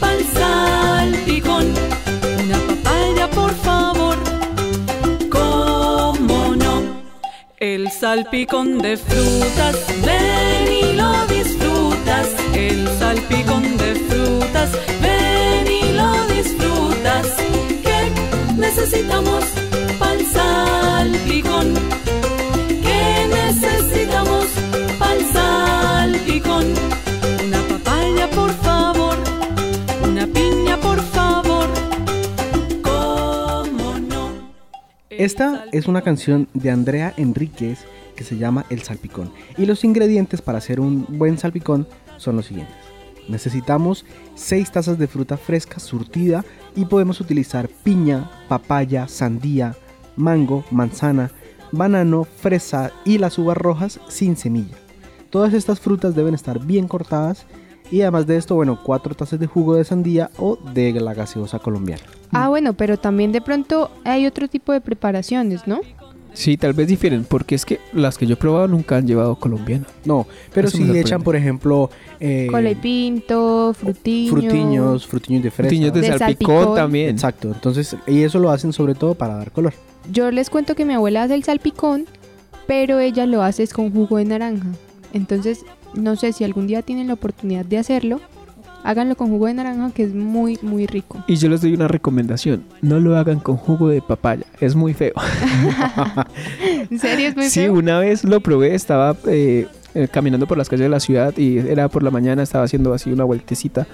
pa'l 0.00 0.24
salpicón? 0.32 1.66
Una 2.42 2.58
papaya, 2.68 3.30
por 3.32 3.52
favor. 3.56 4.16
¿Cómo 5.30 6.56
no? 6.56 7.02
El 7.58 7.90
salpicón 7.90 8.78
de 8.78 8.96
frutas, 8.96 9.76
ven 10.06 10.72
y 10.72 10.92
lo 10.94 11.26
disfrutas. 11.26 11.69
El 12.60 12.86
salpicón 12.98 13.62
de 13.78 13.94
frutas, 13.94 14.70
ven 15.00 15.66
y 15.66 15.92
lo 15.94 16.26
disfrutas. 16.26 17.26
¿Qué 17.82 17.98
necesitamos 18.54 19.44
pa'l 19.98 20.20
salpicón? 20.26 21.72
¿Qué 22.84 23.26
necesitamos 23.38 24.44
pa'l 24.98 25.20
salpicón? 25.32 26.66
Una 27.46 27.62
papaya, 27.62 28.28
por 28.28 28.50
favor. 28.66 29.16
Una 30.04 30.26
piña, 30.26 30.76
por 30.76 31.00
favor. 31.00 31.68
¿Cómo 32.82 33.98
no? 34.00 34.32
Esta 35.08 35.64
es 35.72 35.88
una 35.88 36.02
canción 36.02 36.46
de 36.52 36.70
Andrea 36.70 37.14
Enríquez 37.16 37.86
que 38.14 38.24
se 38.24 38.36
llama 38.36 38.66
El 38.68 38.82
Salpicón. 38.82 39.32
Y 39.56 39.64
los 39.64 39.82
ingredientes 39.82 40.42
para 40.42 40.58
hacer 40.58 40.78
un 40.78 41.06
buen 41.08 41.38
salpicón 41.38 41.86
son 42.20 42.36
los 42.36 42.46
siguientes. 42.46 42.76
Necesitamos 43.28 44.04
6 44.34 44.72
tazas 44.72 44.98
de 44.98 45.06
fruta 45.06 45.36
fresca 45.36 45.78
surtida 45.78 46.44
y 46.74 46.84
podemos 46.84 47.20
utilizar 47.20 47.68
piña, 47.68 48.30
papaya, 48.48 49.08
sandía, 49.08 49.76
mango, 50.16 50.64
manzana, 50.70 51.30
banano, 51.72 52.24
fresa 52.24 52.90
y 53.04 53.18
las 53.18 53.38
uvas 53.38 53.56
rojas 53.56 54.00
sin 54.08 54.36
semilla. 54.36 54.76
Todas 55.30 55.54
estas 55.54 55.78
frutas 55.78 56.16
deben 56.16 56.34
estar 56.34 56.58
bien 56.58 56.88
cortadas 56.88 57.46
y 57.92 58.02
además 58.02 58.26
de 58.26 58.36
esto, 58.36 58.54
bueno, 58.54 58.80
4 58.82 59.14
tazas 59.14 59.38
de 59.38 59.46
jugo 59.46 59.74
de 59.74 59.84
sandía 59.84 60.30
o 60.38 60.56
de 60.56 60.92
la 60.92 61.14
gaseosa 61.14 61.58
colombiana. 61.58 62.02
Ah, 62.32 62.48
bueno, 62.48 62.74
pero 62.74 62.98
también 62.98 63.32
de 63.32 63.40
pronto 63.40 63.90
hay 64.04 64.26
otro 64.26 64.48
tipo 64.48 64.72
de 64.72 64.80
preparaciones, 64.80 65.66
¿no? 65.66 65.80
Sí, 66.32 66.56
tal 66.56 66.72
vez 66.72 66.86
difieren, 66.88 67.24
porque 67.24 67.54
es 67.54 67.64
que 67.64 67.80
las 67.92 68.16
que 68.16 68.26
yo 68.26 68.34
he 68.34 68.36
probado 68.36 68.68
nunca 68.68 68.96
han 68.96 69.06
llevado 69.06 69.34
colombiana. 69.36 69.86
No, 70.04 70.26
pero 70.54 70.68
Eso 70.68 70.78
le 70.78 70.84
sorprende. 70.84 71.00
echan, 71.08 71.22
por 71.22 71.36
ejemplo, 71.36 71.90
eh, 72.20 72.46
Cola 72.50 72.70
y 72.70 72.74
pinto, 72.76 73.74
frutiño. 73.76 74.30
frutiños, 74.30 75.06
frutiños 75.06 75.42
de 75.42 75.50
fresa. 75.50 75.68
Frutiños 75.68 75.92
de, 75.92 76.00
De 76.00 76.18
salpicón, 76.18 76.54
salpicón. 76.56 76.74
también. 76.76 77.10
Exacto, 77.10 77.48
entonces, 77.48 77.96
y 78.06 78.22
eso 78.22 78.38
lo 78.38 78.50
hacen 78.50 78.72
sobre 78.72 78.94
todo 78.94 79.14
para 79.14 79.34
dar 79.36 79.50
color. 79.50 79.74
Yo 80.12 80.30
les 80.30 80.50
cuento 80.50 80.74
que 80.74 80.84
mi 80.84 80.94
abuela 80.94 81.24
hace 81.24 81.34
el 81.34 81.44
salpicón, 81.44 82.06
pero 82.66 83.00
ella 83.00 83.26
lo 83.26 83.42
hace 83.42 83.62
es 83.64 83.72
con 83.74 83.90
jugo 83.92 84.16
de 84.18 84.24
naranja. 84.24 84.68
Entonces, 85.12 85.64
no 85.94 86.14
sé 86.16 86.32
si 86.32 86.44
algún 86.44 86.66
día 86.68 86.82
tienen 86.82 87.08
la 87.08 87.14
oportunidad 87.14 87.64
de 87.64 87.78
hacerlo, 87.78 88.20
háganlo 88.84 89.16
con 89.16 89.28
jugo 89.28 89.46
de 89.46 89.54
naranja 89.54 89.90
que 89.94 90.02
es 90.04 90.14
muy, 90.14 90.58
muy 90.62 90.86
rico. 90.86 91.22
Y 91.26 91.36
yo 91.36 91.48
les 91.48 91.60
doy 91.62 91.74
una 91.74 91.88
recomendación. 91.88 92.64
No 92.82 93.00
lo 93.00 93.16
hagan 93.16 93.40
con 93.40 93.56
jugo 93.56 93.88
de 93.88 94.02
papaya. 94.02 94.44
Es 94.60 94.74
muy 94.74 94.94
feo. 94.94 95.12
¿En 96.90 96.98
serio 96.98 97.28
es 97.28 97.36
muy 97.36 97.46
Sí, 97.46 97.60
feo? 97.60 97.74
una 97.74 97.98
vez 97.98 98.24
lo 98.24 98.40
probé, 98.40 98.74
estaba 98.74 99.16
eh, 99.26 99.66
eh, 99.94 100.08
caminando 100.10 100.46
por 100.46 100.58
las 100.58 100.68
calles 100.68 100.84
de 100.84 100.88
la 100.90 101.00
ciudad 101.00 101.36
y 101.36 101.58
era 101.58 101.88
por 101.88 102.02
la 102.02 102.10
mañana, 102.10 102.42
estaba 102.42 102.64
haciendo 102.64 102.92
así 102.94 103.10
una 103.12 103.24
vueltecita 103.24 103.86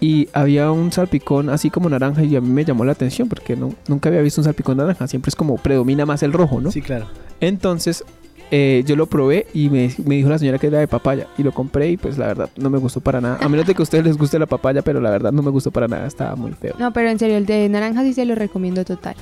y 0.00 0.28
había 0.32 0.70
un 0.72 0.90
salpicón 0.92 1.48
así 1.48 1.70
como 1.70 1.88
naranja 1.88 2.22
y 2.24 2.34
a 2.36 2.40
mí 2.40 2.48
me 2.48 2.64
llamó 2.64 2.84
la 2.84 2.92
atención 2.92 3.28
porque 3.28 3.56
no, 3.56 3.72
nunca 3.88 4.08
había 4.08 4.20
visto 4.22 4.40
un 4.40 4.44
salpicón 4.44 4.76
naranja, 4.76 5.06
siempre 5.06 5.28
es 5.30 5.36
como 5.36 5.56
predomina 5.56 6.04
más 6.04 6.22
el 6.22 6.32
rojo, 6.32 6.60
¿no? 6.60 6.70
Sí, 6.70 6.82
claro. 6.82 7.06
Entonces 7.40 8.04
eh, 8.50 8.82
yo 8.86 8.96
lo 8.96 9.06
probé 9.06 9.46
y 9.54 9.68
me, 9.70 9.90
me 10.04 10.16
dijo 10.16 10.28
la 10.28 10.38
señora 10.38 10.58
que 10.58 10.66
era 10.68 10.78
de 10.78 10.88
papaya 10.88 11.26
y 11.38 11.42
lo 11.42 11.52
compré 11.52 11.90
y 11.90 11.96
pues 11.96 12.18
la 12.18 12.26
verdad 12.26 12.50
no 12.56 12.70
me 12.70 12.78
gustó 12.78 13.00
para 13.00 13.20
nada, 13.20 13.38
a 13.40 13.48
menos 13.48 13.66
de 13.66 13.74
que 13.74 13.82
a 13.82 13.84
ustedes 13.84 14.04
les 14.04 14.16
guste 14.16 14.38
la 14.38 14.46
papaya, 14.46 14.82
pero 14.82 15.00
la 15.00 15.10
verdad 15.10 15.32
no 15.32 15.42
me 15.42 15.50
gustó 15.50 15.70
para 15.70 15.88
nada, 15.88 16.06
estaba 16.06 16.36
muy 16.36 16.52
feo. 16.52 16.74
No, 16.78 16.92
pero 16.92 17.08
en 17.08 17.18
serio, 17.18 17.36
el 17.36 17.46
de 17.46 17.68
naranja 17.68 18.02
sí 18.02 18.12
se 18.14 18.24
lo 18.24 18.34
recomiendo 18.34 18.84
total. 18.84 19.16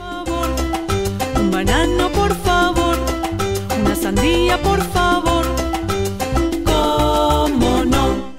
Un 1.40 1.50
banano, 1.50 2.08
por 2.10 2.34
favor. 2.36 2.96
Una 3.80 3.94
sandía, 3.94 4.60
por 4.62 4.80
favor. 4.80 5.44
¿Cómo 6.64 7.84
no? 7.84 8.32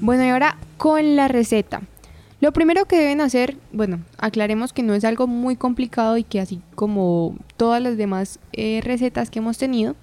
Bueno, 0.00 0.24
y 0.24 0.28
ahora 0.28 0.56
con 0.76 1.16
la 1.16 1.28
receta. 1.28 1.82
Lo 2.46 2.52
primero 2.52 2.84
que 2.84 2.96
deben 2.96 3.20
hacer, 3.20 3.56
bueno, 3.72 3.98
aclaremos 4.18 4.72
que 4.72 4.84
no 4.84 4.94
es 4.94 5.02
algo 5.02 5.26
muy 5.26 5.56
complicado 5.56 6.16
y 6.16 6.22
que 6.22 6.38
así 6.38 6.60
como 6.76 7.34
todas 7.56 7.82
las 7.82 7.96
demás 7.96 8.38
eh, 8.52 8.80
recetas 8.84 9.30
que 9.30 9.40
hemos 9.40 9.58
tenido, 9.58 9.96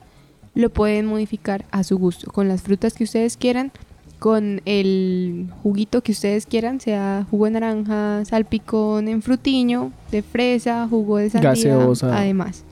lo 0.54 0.70
pueden 0.70 1.06
modificar 1.06 1.64
a 1.72 1.86
su 1.86 1.98
gusto, 1.98 2.30
con 2.34 2.50
las 2.50 2.62
frutas 2.62 2.96
que 2.96 3.06
ustedes 3.06 3.38
quieran, 3.38 3.72
con 4.20 4.62
el 4.66 5.48
juguito 5.64 6.04
que 6.04 6.12
ustedes 6.12 6.46
quieran, 6.46 6.82
sea 6.82 7.26
jugo 7.32 7.46
de 7.46 7.52
naranja, 7.52 8.26
salpicón 8.26 9.08
en 9.08 9.22
frutiño, 9.22 9.94
de 10.12 10.22
fresa, 10.22 10.86
jugo 10.90 11.20
de 11.20 11.30
sandía, 11.30 11.52
Gaseosa. 11.52 12.14
además. 12.14 12.66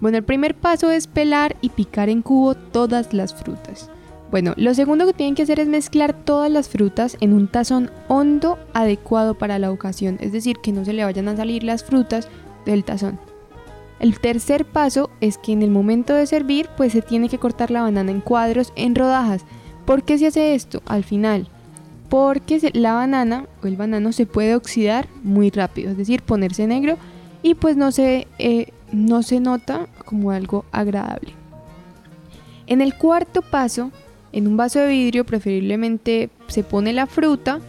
Bueno, 0.00 0.18
el 0.18 0.24
primer 0.24 0.56
paso 0.56 0.90
es 0.90 1.06
pelar 1.06 1.54
y 1.60 1.68
picar 1.68 2.08
en 2.08 2.22
cubo 2.22 2.56
todas 2.56 3.14
las 3.14 3.32
frutas. 3.32 3.88
Bueno, 4.32 4.54
lo 4.56 4.72
segundo 4.72 5.04
que 5.04 5.12
tienen 5.12 5.34
que 5.34 5.42
hacer 5.42 5.60
es 5.60 5.68
mezclar 5.68 6.14
todas 6.14 6.50
las 6.50 6.70
frutas 6.70 7.18
en 7.20 7.34
un 7.34 7.48
tazón 7.48 7.90
hondo 8.08 8.58
adecuado 8.72 9.34
para 9.34 9.58
la 9.58 9.70
ocasión, 9.70 10.16
es 10.20 10.32
decir, 10.32 10.56
que 10.62 10.72
no 10.72 10.86
se 10.86 10.94
le 10.94 11.04
vayan 11.04 11.28
a 11.28 11.36
salir 11.36 11.62
las 11.64 11.84
frutas 11.84 12.28
del 12.64 12.82
tazón. 12.82 13.20
El 14.00 14.18
tercer 14.20 14.64
paso 14.64 15.10
es 15.20 15.36
que 15.36 15.52
en 15.52 15.60
el 15.60 15.70
momento 15.70 16.14
de 16.14 16.26
servir, 16.26 16.70
pues 16.78 16.92
se 16.92 17.02
tiene 17.02 17.28
que 17.28 17.36
cortar 17.36 17.70
la 17.70 17.82
banana 17.82 18.10
en 18.10 18.22
cuadros, 18.22 18.72
en 18.74 18.94
rodajas. 18.94 19.44
¿Por 19.84 20.02
qué 20.02 20.16
se 20.16 20.28
hace 20.28 20.54
esto? 20.54 20.80
Al 20.86 21.04
final, 21.04 21.48
porque 22.08 22.70
la 22.72 22.94
banana 22.94 23.44
o 23.62 23.66
el 23.66 23.76
banano 23.76 24.12
se 24.12 24.24
puede 24.24 24.54
oxidar 24.54 25.08
muy 25.22 25.50
rápido, 25.50 25.90
es 25.90 25.98
decir, 25.98 26.22
ponerse 26.22 26.66
negro 26.66 26.96
y 27.42 27.54
pues 27.54 27.76
no 27.76 27.92
se, 27.92 28.26
eh, 28.38 28.72
no 28.92 29.22
se 29.22 29.40
nota 29.40 29.88
como 30.06 30.30
algo 30.30 30.64
agradable. 30.72 31.34
En 32.66 32.80
el 32.80 32.96
cuarto 32.96 33.42
paso, 33.42 33.90
en 34.32 34.46
un 34.46 34.56
vaso 34.56 34.78
de 34.80 34.88
vidrio 34.88 35.24
preferiblemente 35.24 36.30
se 36.48 36.62
pone 36.62 36.92
la 36.92 37.06
fruta 37.06 37.60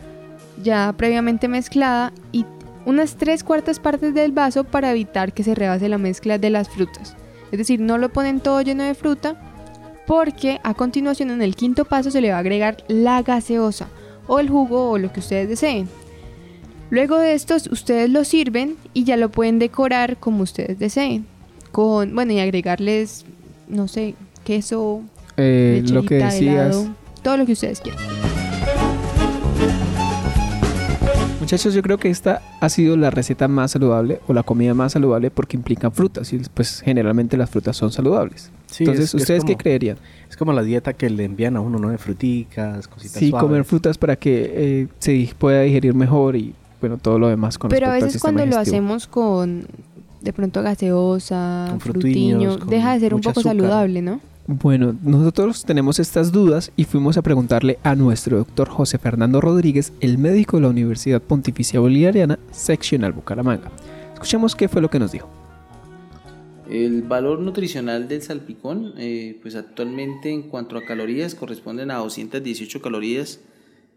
ya 0.62 0.94
previamente 0.96 1.48
mezclada 1.48 2.14
y 2.32 2.46
unas 2.86 3.16
tres 3.16 3.44
cuartas 3.44 3.80
partes 3.80 4.14
del 4.14 4.32
vaso 4.32 4.64
para 4.64 4.92
evitar 4.92 5.34
que 5.34 5.44
se 5.44 5.56
rebase 5.56 5.90
la 5.90 5.98
mezcla 5.98 6.38
de 6.38 6.50
las 6.50 6.70
frutas. 6.70 7.16
Es 7.52 7.58
decir, 7.58 7.80
no 7.80 7.98
lo 7.98 8.10
ponen 8.10 8.40
todo 8.40 8.62
lleno 8.62 8.84
de 8.84 8.94
fruta 8.94 9.40
porque 10.06 10.60
a 10.64 10.74
continuación 10.74 11.32
en 11.32 11.42
el 11.42 11.56
quinto 11.56 11.86
paso 11.86 12.12
se 12.12 12.22
le 12.22 12.32
va 12.32 12.38
a 12.38 12.40
agregar 12.40 12.78
la 12.88 13.22
gaseosa 13.22 13.88
o 14.28 14.40
el 14.40 14.50
jugo 14.50 14.92
o 14.92 14.98
lo 14.98 15.14
que 15.14 15.20
ustedes 15.20 15.48
deseen. 15.50 15.88
Luego 16.90 17.18
de 17.18 17.34
estos 17.34 17.68
ustedes 17.68 18.10
lo 18.10 18.24
sirven 18.24 18.76
y 18.94 19.04
ya 19.04 19.18
lo 19.18 19.30
pueden 19.30 19.60
decorar 19.60 20.18
como 20.18 20.44
ustedes 20.44 20.78
deseen. 20.78 21.26
Con, 21.72 22.14
bueno, 22.14 22.34
y 22.34 22.40
agregarles, 22.40 23.26
no 23.68 23.88
sé, 23.88 24.16
queso, 24.44 25.02
Eh, 25.38 25.84
lo 25.90 26.04
que 26.04 26.16
decías, 26.16 26.76
helado, 26.76 26.88
todo 27.22 27.38
lo 27.38 27.46
que 27.46 27.54
ustedes 27.54 27.82
quieran. 27.82 28.02
Muchachos, 31.40 31.74
yo 31.74 31.82
creo 31.82 31.98
que 31.98 32.10
esta 32.10 32.42
ha 32.62 32.70
sido 32.70 32.96
la 32.96 33.10
receta 33.10 33.48
más 33.50 33.72
saludable 33.72 34.22
o 34.28 34.34
la 34.34 34.44
comida 34.44 34.74
más 34.74 34.94
saludable 34.94 35.30
porque 35.30 35.58
implican 35.58 35.92
frutas 35.92 36.32
y 36.32 36.40
pues 36.54 36.80
generalmente 36.82 37.36
las 37.36 37.50
frutas 37.50 37.76
son 37.76 37.92
saludables. 37.92 38.50
Sí, 38.68 38.86
Entonces, 38.86 39.06
es- 39.10 39.14
es 39.16 39.22
¿ustedes 39.22 39.44
qué 39.44 39.58
creerían? 39.58 39.98
Es 40.30 40.38
como 40.38 40.54
la 40.54 40.64
dieta 40.64 40.94
que 40.94 41.10
le 41.10 41.26
envían 41.26 41.58
a 41.58 41.62
uno, 41.62 41.78
¿no? 41.80 41.90
De 41.90 41.98
fruticas, 41.98 42.88
cositas 42.88 43.18
Sí, 43.20 43.30
suaves. 43.30 43.46
comer 43.48 43.66
frutas 43.66 43.98
para 43.98 44.16
que 44.16 44.52
eh, 44.56 44.88
se 45.00 45.30
pueda 45.38 45.62
digerir 45.62 45.94
mejor 45.94 46.36
y 46.38 46.54
bueno, 46.80 46.98
todo 46.98 47.20
lo 47.20 47.28
demás 47.28 47.58
con 47.58 47.70
Pero 47.70 47.88
a 47.88 47.94
veces 47.94 48.22
cuando 48.22 48.46
lo 48.46 48.58
hacemos 48.58 49.08
con 49.08 49.66
de 50.22 50.32
pronto 50.34 50.62
gaseosa, 50.64 51.68
Con 51.72 51.80
frutiño, 51.82 52.04
frutiños, 52.40 52.58
con 52.60 52.70
deja 52.70 52.94
de 52.94 53.00
ser 53.02 53.14
un 53.14 53.20
poco 53.22 53.42
azúcar. 53.42 53.52
saludable, 53.58 54.02
¿no? 54.02 54.22
Bueno, 54.46 54.94
nosotros 55.04 55.64
tenemos 55.64 56.00
estas 56.00 56.34
dudas 56.34 56.72
y 56.76 56.84
fuimos 56.84 57.18
a 57.18 57.22
preguntarle 57.22 57.80
a 57.84 57.96
nuestro 57.96 58.38
doctor 58.38 58.68
José 58.68 58.98
Fernando 58.98 59.40
Rodríguez, 59.40 59.94
el 60.02 60.18
médico 60.18 60.58
de 60.58 60.64
la 60.64 60.70
Universidad 60.70 61.22
Pontificia 61.22 61.80
Bolivariana, 61.80 62.38
seccional 62.52 63.14
Bucaramanga. 63.14 63.72
Escuchemos 64.14 64.56
qué 64.56 64.68
fue 64.68 64.82
lo 64.82 64.90
que 64.90 65.00
nos 65.00 65.14
dijo. 65.14 65.30
El 66.70 67.04
valor 67.04 67.40
nutricional 67.40 68.08
del 68.10 68.22
salpicón, 68.22 68.94
eh, 68.98 69.40
pues 69.42 69.56
actualmente 69.56 70.30
en 70.32 70.44
cuanto 70.44 70.78
a 70.78 70.84
calorías 70.84 71.36
corresponden 71.36 71.92
a 71.92 71.98
218 71.98 72.82
calorías, 72.82 73.40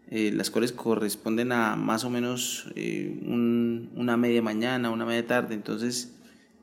eh, 0.09 0.31
las 0.33 0.49
cuales 0.49 0.71
corresponden 0.71 1.51
a 1.51 1.75
más 1.75 2.05
o 2.05 2.09
menos 2.09 2.71
eh, 2.75 3.19
un- 3.25 3.89
una 3.97 4.15
media 4.15 4.41
mañana, 4.41 4.91
una 4.91 5.05
media 5.05 5.27
tarde. 5.27 5.55
Entonces, 5.55 6.13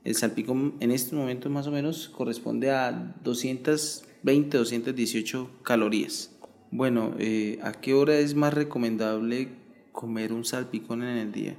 el 0.04 0.14
salpicón 0.14 0.74
en 0.80 0.90
este 0.92 1.16
momento 1.16 1.48
más 1.50 1.66
o 1.66 1.70
menos 1.70 2.10
corresponde 2.10 2.70
a 2.70 3.16
220, 3.24 4.58
218 4.58 5.50
calorías. 5.62 6.30
Bueno, 6.70 7.14
eh, 7.18 7.58
¿a 7.62 7.72
qué 7.72 7.94
hora 7.94 8.18
es 8.18 8.34
más 8.34 8.52
recomendable 8.52 9.48
comer 9.92 10.32
un 10.32 10.44
salpicón 10.44 11.02
en 11.02 11.16
el 11.16 11.32
día? 11.32 11.56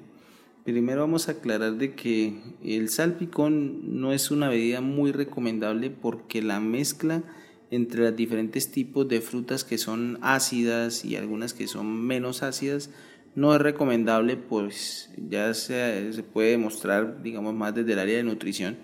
Primero 0.63 1.01
vamos 1.01 1.27
a 1.27 1.33
aclarar 1.33 1.77
de 1.77 1.93
que 1.95 2.39
el 2.63 2.89
salpicón 2.89 3.99
no 3.99 4.13
es 4.13 4.31
una 4.31 4.49
bebida 4.49 4.81
muy 4.81 5.11
recomendable 5.11 5.89
porque 5.89 6.41
la 6.41 6.59
mezcla 6.59 7.23
entre 7.71 8.03
los 8.03 8.15
diferentes 8.15 8.71
tipos 8.71 9.07
de 9.07 9.21
frutas 9.21 9.63
que 9.63 9.77
son 9.77 10.19
ácidas 10.21 11.05
y 11.05 11.15
algunas 11.15 11.53
que 11.53 11.67
son 11.67 12.01
menos 12.05 12.43
ácidas 12.43 12.89
no 13.35 13.53
es 13.53 13.61
recomendable 13.61 14.37
pues 14.37 15.09
ya 15.17 15.53
se, 15.53 16.11
se 16.13 16.23
puede 16.23 16.51
demostrar 16.51 17.21
digamos 17.21 17.53
más 17.53 17.75
desde 17.75 17.93
el 17.93 17.99
área 17.99 18.17
de 18.17 18.23
nutrición 18.23 18.77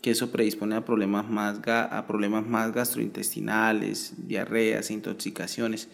que 0.00 0.10
eso 0.10 0.30
predispone 0.30 0.76
a 0.76 0.84
problemas 0.84 1.28
más, 1.28 1.60
a 1.66 2.06
problemas 2.06 2.46
más 2.46 2.72
gastrointestinales, 2.72 4.14
diarreas, 4.28 4.90
intoxicaciones. 4.90 5.88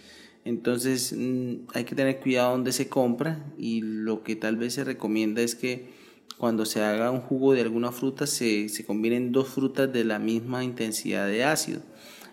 Entonces 0.44 1.14
mm, 1.16 1.68
hay 1.72 1.84
que 1.84 1.94
tener 1.94 2.20
cuidado 2.20 2.52
donde 2.52 2.72
se 2.72 2.88
compra 2.88 3.44
y 3.56 3.80
lo 3.80 4.22
que 4.22 4.36
tal 4.36 4.56
vez 4.56 4.74
se 4.74 4.84
recomienda 4.84 5.40
es 5.40 5.54
que 5.54 5.88
cuando 6.36 6.66
se 6.66 6.82
haga 6.82 7.10
un 7.10 7.20
jugo 7.20 7.54
de 7.54 7.62
alguna 7.62 7.92
fruta 7.92 8.26
se, 8.26 8.68
se 8.68 8.84
combinen 8.84 9.32
dos 9.32 9.48
frutas 9.48 9.90
de 9.92 10.04
la 10.04 10.18
misma 10.18 10.64
intensidad 10.64 11.26
de 11.26 11.44
ácido. 11.44 11.80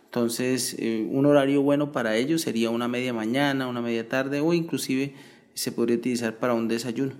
Entonces 0.06 0.76
eh, 0.78 1.08
un 1.10 1.26
horario 1.26 1.62
bueno 1.62 1.94
para 1.94 2.18
ello 2.18 2.38
sería 2.38 2.70
una 2.70 2.90
media 2.90 3.14
mañana, 3.14 3.68
una 3.68 3.82
media 3.82 4.10
tarde 4.10 4.42
o 4.42 4.54
inclusive 4.54 5.14
se 5.54 5.72
podría 5.72 5.98
utilizar 5.98 6.38
para 6.40 6.54
un 6.54 6.68
desayuno. 6.68 7.14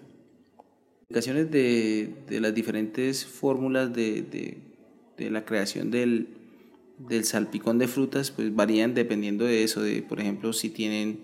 Explicaciones 1.02 1.52
de, 1.52 2.14
de 2.28 2.40
las 2.40 2.54
diferentes 2.54 3.26
fórmulas 3.26 3.94
de, 3.94 4.22
de- 4.22 4.58
de 5.18 5.30
la 5.30 5.46
creación 5.46 5.92
del, 5.92 6.30
del 6.98 7.26
salpicón 7.26 7.78
de 7.78 7.88
frutas 7.88 8.32
pues 8.32 8.56
varían 8.56 8.94
dependiendo 8.96 9.46
de 9.46 9.64
eso, 9.64 9.82
de 9.84 10.02
por 10.02 10.20
ejemplo 10.20 10.52
si 10.54 10.70
tienen 10.70 11.20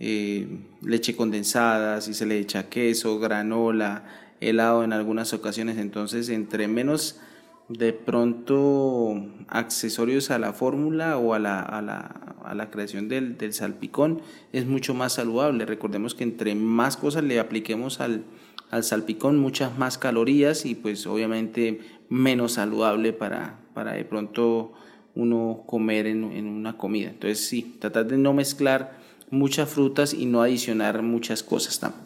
eh, 0.00 0.46
leche 0.82 1.16
condensada, 1.16 2.00
si 2.00 2.12
se 2.14 2.26
le 2.26 2.38
echa 2.38 2.68
queso, 2.68 3.18
granola, 3.20 4.04
helado 4.40 4.84
en 4.84 4.92
algunas 4.92 5.32
ocasiones, 5.32 5.78
entonces 5.78 6.28
entre 6.28 6.68
menos 6.68 7.20
de 7.68 7.92
pronto 7.92 9.26
accesorios 9.48 10.30
a 10.30 10.38
la 10.38 10.52
fórmula 10.52 11.18
o 11.18 11.34
a 11.34 11.38
la, 11.38 11.60
a 11.60 11.82
la, 11.82 11.98
a 12.44 12.54
la 12.54 12.70
creación 12.70 13.08
del, 13.08 13.36
del 13.36 13.52
salpicón 13.52 14.22
es 14.52 14.66
mucho 14.66 14.94
más 14.94 15.14
saludable. 15.14 15.66
Recordemos 15.66 16.14
que 16.14 16.24
entre 16.24 16.54
más 16.54 16.96
cosas 16.96 17.24
le 17.24 17.38
apliquemos 17.38 18.00
al, 18.00 18.24
al 18.70 18.84
salpicón, 18.84 19.38
muchas 19.38 19.76
más 19.78 19.98
calorías 19.98 20.64
y 20.64 20.74
pues 20.74 21.06
obviamente 21.06 21.80
menos 22.08 22.52
saludable 22.52 23.12
para, 23.12 23.58
para 23.74 23.92
de 23.92 24.04
pronto 24.04 24.72
uno 25.14 25.64
comer 25.66 26.06
en, 26.06 26.24
en 26.32 26.46
una 26.46 26.78
comida. 26.78 27.10
Entonces 27.10 27.46
sí, 27.46 27.76
tratar 27.80 28.06
de 28.06 28.16
no 28.16 28.32
mezclar 28.32 28.98
muchas 29.30 29.68
frutas 29.68 30.14
y 30.14 30.24
no 30.24 30.40
adicionar 30.40 31.02
muchas 31.02 31.42
cosas 31.42 31.78
tampoco. 31.80 32.04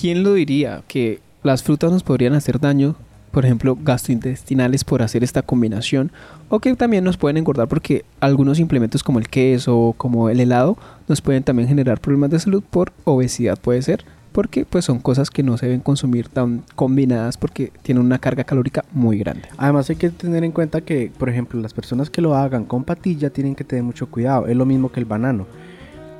¿Quién 0.00 0.22
lo 0.22 0.34
diría 0.34 0.84
que 0.86 1.20
las 1.42 1.62
frutas 1.62 1.90
nos 1.90 2.02
podrían 2.02 2.34
hacer 2.34 2.60
daño, 2.60 2.96
por 3.30 3.44
ejemplo, 3.44 3.78
gastrointestinales 3.80 4.84
por 4.84 5.02
hacer 5.02 5.24
esta 5.24 5.42
combinación? 5.42 6.12
O 6.48 6.58
que 6.58 6.74
también 6.74 7.04
nos 7.04 7.16
pueden 7.16 7.36
engordar 7.36 7.68
porque 7.68 8.04
algunos 8.20 8.58
implementos 8.58 9.02
como 9.02 9.18
el 9.18 9.28
queso 9.28 9.94
como 9.96 10.28
el 10.28 10.40
helado 10.40 10.76
nos 11.08 11.20
pueden 11.20 11.42
también 11.42 11.68
generar 11.68 12.00
problemas 12.00 12.30
de 12.30 12.40
salud 12.40 12.62
por 12.68 12.92
obesidad, 13.04 13.58
puede 13.58 13.82
ser. 13.82 14.04
Porque 14.32 14.64
pues 14.64 14.84
son 14.84 15.00
cosas 15.00 15.28
que 15.28 15.42
no 15.42 15.56
se 15.56 15.66
deben 15.66 15.80
consumir 15.80 16.28
tan 16.28 16.62
combinadas 16.76 17.36
porque 17.36 17.72
tienen 17.82 18.04
una 18.04 18.20
carga 18.20 18.44
calórica 18.44 18.84
muy 18.92 19.18
grande. 19.18 19.48
Además 19.56 19.90
hay 19.90 19.96
que 19.96 20.10
tener 20.10 20.44
en 20.44 20.52
cuenta 20.52 20.82
que, 20.82 21.10
por 21.18 21.28
ejemplo, 21.28 21.60
las 21.60 21.74
personas 21.74 22.10
que 22.10 22.20
lo 22.20 22.36
hagan 22.36 22.64
con 22.64 22.84
patilla 22.84 23.30
tienen 23.30 23.56
que 23.56 23.64
tener 23.64 23.82
mucho 23.82 24.08
cuidado. 24.08 24.46
Es 24.46 24.56
lo 24.56 24.66
mismo 24.66 24.92
que 24.92 25.00
el 25.00 25.06
banano. 25.06 25.46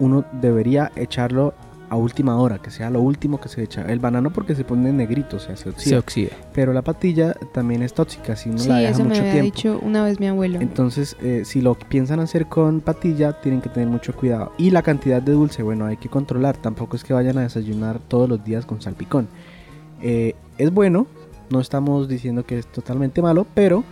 Uno 0.00 0.24
debería 0.40 0.90
echarlo 0.96 1.54
a 1.90 1.96
última 1.96 2.36
hora, 2.36 2.58
que 2.62 2.70
sea 2.70 2.88
lo 2.88 3.00
último 3.00 3.40
que 3.40 3.48
se 3.48 3.62
echa. 3.62 3.82
El 3.82 3.98
banano 3.98 4.30
porque 4.32 4.54
se 4.54 4.64
pone 4.64 4.92
negrito, 4.92 5.36
o 5.36 5.40
sea, 5.40 5.56
se 5.56 5.68
oxida. 5.70 5.90
Se 5.90 5.98
oxida. 5.98 6.30
Pero 6.54 6.72
la 6.72 6.82
patilla 6.82 7.34
también 7.52 7.82
es 7.82 7.92
tóxica 7.92 8.36
si 8.36 8.56
Sí, 8.56 8.68
la 8.68 8.76
deja 8.76 8.90
eso 8.92 9.02
me 9.02 9.08
mucho 9.08 9.20
había 9.20 9.32
tiempo. 9.32 9.54
dicho 9.56 9.80
una 9.82 10.04
vez 10.04 10.20
mi 10.20 10.28
abuelo. 10.28 10.60
Entonces, 10.60 11.16
eh, 11.20 11.42
si 11.44 11.60
lo 11.60 11.74
piensan 11.74 12.20
hacer 12.20 12.46
con 12.46 12.80
patilla, 12.80 13.40
tienen 13.40 13.60
que 13.60 13.68
tener 13.68 13.88
mucho 13.88 14.14
cuidado. 14.14 14.52
Y 14.56 14.70
la 14.70 14.82
cantidad 14.82 15.20
de 15.20 15.32
dulce, 15.32 15.62
bueno, 15.62 15.84
hay 15.86 15.96
que 15.96 16.08
controlar. 16.08 16.56
Tampoco 16.56 16.96
es 16.96 17.04
que 17.04 17.12
vayan 17.12 17.36
a 17.38 17.42
desayunar 17.42 17.98
todos 17.98 18.28
los 18.28 18.42
días 18.44 18.64
con 18.64 18.80
salpicón. 18.80 19.28
Eh, 20.00 20.34
es 20.58 20.72
bueno, 20.72 21.06
no 21.50 21.60
estamos 21.60 22.08
diciendo 22.08 22.44
que 22.46 22.58
es 22.58 22.66
totalmente 22.66 23.20
malo, 23.20 23.46
pero 23.52 23.82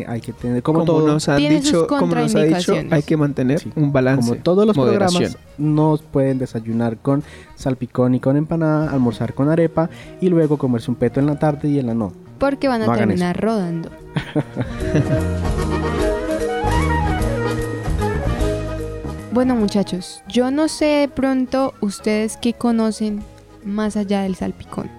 eh, 0.00 0.04
hay 0.08 0.20
que 0.20 0.32
tener 0.32 0.62
como, 0.62 0.80
Como, 0.80 0.92
todo. 0.92 1.06
nos 1.06 1.28
han 1.28 1.38
dicho, 1.38 1.86
como 1.86 2.14
nos 2.14 2.34
ha 2.34 2.42
dicho, 2.42 2.74
hay 2.90 3.02
que 3.02 3.16
mantener 3.16 3.60
Sí. 3.60 3.72
un 3.76 3.92
balance. 3.92 4.28
Como 4.30 4.42
todos 4.42 4.66
los 4.66 4.76
moderación. 4.76 5.22
programas, 5.24 5.38
no 5.58 5.98
pueden 6.10 6.38
desayunar 6.38 6.98
con 6.98 7.22
salpicón 7.56 8.14
y 8.14 8.20
con 8.20 8.36
empanada, 8.36 8.90
almorzar 8.90 9.34
con 9.34 9.48
arepa 9.48 9.88
y 10.20 10.28
luego 10.28 10.58
comerse 10.58 10.90
un 10.90 10.96
peto 10.96 11.20
en 11.20 11.26
la 11.26 11.38
tarde 11.38 11.68
y 11.68 11.78
en 11.78 11.86
la 11.86 11.94
no. 11.94 12.12
Porque 12.38 12.68
van 12.68 12.82
a 12.82 12.86
No 12.86 12.94
terminar 12.96 13.40
rodando. 13.40 13.90
bueno 19.32 19.54
muchachos, 19.54 20.22
yo 20.28 20.50
no 20.50 20.68
sé 20.68 20.84
de 20.86 21.08
pronto 21.08 21.74
ustedes 21.80 22.36
qué 22.36 22.52
conocen 22.54 23.22
más 23.64 23.96
allá 23.96 24.22
del 24.22 24.34
salpicón. 24.36 24.90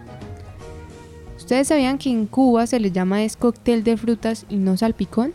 ¿Ustedes 1.49 1.69
sabían 1.69 1.97
que 1.97 2.11
en 2.11 2.27
Cuba 2.27 2.67
se 2.67 2.79
le 2.79 2.91
llama 2.91 3.23
es 3.23 3.35
cóctel 3.35 3.83
de 3.83 3.97
frutas 3.97 4.45
y 4.49 4.57
no 4.57 4.77
salpicón? 4.77 5.33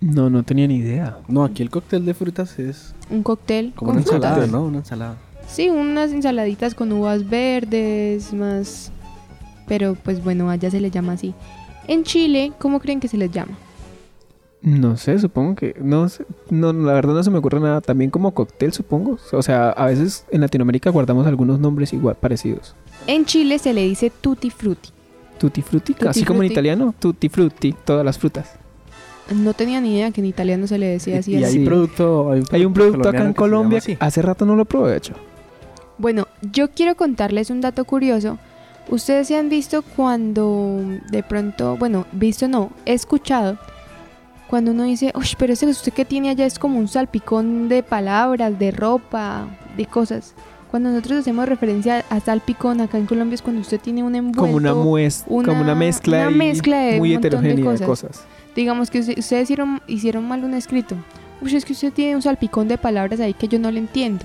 No, 0.00 0.30
no 0.30 0.44
tenía 0.44 0.68
ni 0.68 0.76
idea. 0.76 1.18
No, 1.26 1.42
aquí 1.42 1.64
el 1.64 1.70
cóctel 1.70 2.06
de 2.06 2.14
frutas 2.14 2.56
es 2.60 2.94
Un 3.10 3.24
cóctel 3.24 3.72
como 3.74 3.88
con 3.88 3.96
una 3.96 4.02
ensalada, 4.02 4.34
frutas. 4.34 4.52
¿no? 4.52 4.62
Una 4.62 4.78
ensalada. 4.78 5.16
Sí, 5.48 5.68
unas 5.68 6.12
ensaladitas 6.12 6.76
con 6.76 6.92
uvas 6.92 7.28
verdes, 7.28 8.32
más... 8.32 8.92
Pero 9.66 9.96
pues 9.96 10.22
bueno, 10.22 10.50
allá 10.50 10.70
se 10.70 10.78
le 10.78 10.88
llama 10.88 11.14
así. 11.14 11.34
En 11.88 12.04
Chile, 12.04 12.52
¿cómo 12.60 12.78
creen 12.78 13.00
que 13.00 13.08
se 13.08 13.16
les 13.16 13.32
llama? 13.32 13.58
No 14.62 14.96
sé, 14.96 15.18
supongo 15.18 15.56
que. 15.56 15.74
No 15.82 16.08
sé. 16.08 16.26
No, 16.48 16.72
la 16.72 16.92
verdad 16.92 17.14
no 17.14 17.24
se 17.24 17.30
me 17.32 17.38
ocurre 17.38 17.58
nada. 17.58 17.80
También 17.80 18.12
como 18.12 18.32
cóctel, 18.34 18.72
supongo. 18.72 19.18
O 19.32 19.42
sea, 19.42 19.70
a 19.70 19.86
veces 19.86 20.26
en 20.30 20.42
Latinoamérica 20.42 20.90
guardamos 20.90 21.26
algunos 21.26 21.58
nombres 21.58 21.92
igual 21.92 22.14
parecidos. 22.14 22.76
En 23.08 23.24
Chile 23.24 23.58
se 23.58 23.74
le 23.74 23.82
dice 23.82 24.10
tutti 24.10 24.50
frutti. 24.50 24.90
Tutti 25.40 25.62
frutti, 25.62 25.94
Tutti 25.94 26.06
así 26.06 26.22
como 26.24 26.42
en 26.42 26.48
frutti. 26.48 26.52
italiano. 26.52 26.94
Tutti 26.98 27.28
frutti, 27.30 27.74
todas 27.84 28.04
las 28.04 28.18
frutas. 28.18 28.52
No 29.34 29.54
tenía 29.54 29.80
ni 29.80 29.94
idea 29.96 30.10
que 30.10 30.20
en 30.20 30.26
italiano 30.26 30.66
se 30.66 30.76
le 30.76 30.86
decía 30.86 31.20
así. 31.20 31.32
y 31.32 31.42
hay 31.44 31.52
Sí. 31.52 31.58
producto, 31.64 32.30
hay 32.32 32.40
un 32.40 32.46
Hay 32.52 32.64
un 32.66 32.74
producto 32.74 33.08
acá 33.08 33.22
en 33.22 33.28
que 33.28 33.34
Colombia. 33.34 33.78
así. 33.78 33.96
Hace 34.00 34.20
rato 34.22 34.44
no 34.44 34.54
lo 34.54 34.64
probé, 34.66 34.90
de 34.92 34.96
hecho. 34.98 35.14
Bueno, 35.98 36.26
yo 36.52 36.70
quiero 36.70 36.94
contarles 36.94 37.48
un 37.50 37.60
dato 37.60 37.84
curioso. 37.84 38.38
Ustedes 38.88 39.28
se 39.28 39.36
han 39.38 39.48
visto 39.48 39.82
cuando 39.82 40.80
de 41.10 41.22
pronto, 41.22 41.76
bueno, 41.76 42.06
visto 42.12 42.48
no, 42.48 42.70
he 42.84 42.92
escuchado 42.92 43.56
cuando 44.48 44.72
uno 44.72 44.82
dice, 44.82 45.12
uy, 45.14 45.26
pero 45.38 45.52
ese 45.52 45.66
usted 45.66 45.92
que 45.92 46.04
tiene 46.04 46.28
allá 46.30 46.44
es 46.44 46.58
como 46.58 46.78
un 46.78 46.88
salpicón 46.88 47.68
de 47.68 47.82
palabras, 47.84 48.58
de 48.58 48.72
ropa, 48.72 49.46
de 49.76 49.86
cosas. 49.86 50.34
Cuando 50.70 50.90
nosotros 50.90 51.18
hacemos 51.20 51.48
referencia 51.48 52.04
a 52.10 52.20
salpicón 52.20 52.80
acá 52.80 52.96
en 52.96 53.06
Colombia 53.06 53.34
es 53.34 53.42
cuando 53.42 53.60
usted 53.60 53.80
tiene 53.80 54.04
un 54.04 54.14
envuelto. 54.14 54.40
Como 54.40 54.56
una 54.56 54.72
como 55.48 55.62
una 55.62 55.74
mezcla, 55.74 56.18
una 56.18 56.28
ahí 56.28 56.34
mezcla 56.34 56.78
de 56.78 56.98
muy 56.98 57.08
un 57.08 57.14
montón 57.14 57.42
de 57.42 57.50
heterogénea 57.50 57.54
de 57.80 57.86
cosas. 57.86 58.24
Digamos 58.54 58.90
que 58.90 59.00
usted- 59.00 59.18
ustedes 59.18 59.42
hicieron, 59.44 59.80
hicieron 59.88 60.28
mal 60.28 60.44
un 60.44 60.54
escrito. 60.54 60.94
Uy, 61.42 61.54
es 61.56 61.64
que 61.64 61.72
usted 61.72 61.92
tiene 61.92 62.14
un 62.14 62.22
salpicón 62.22 62.68
de 62.68 62.78
palabras 62.78 63.18
ahí 63.20 63.34
que 63.34 63.48
yo 63.48 63.58
no 63.58 63.70
le 63.70 63.80
entiendo. 63.80 64.24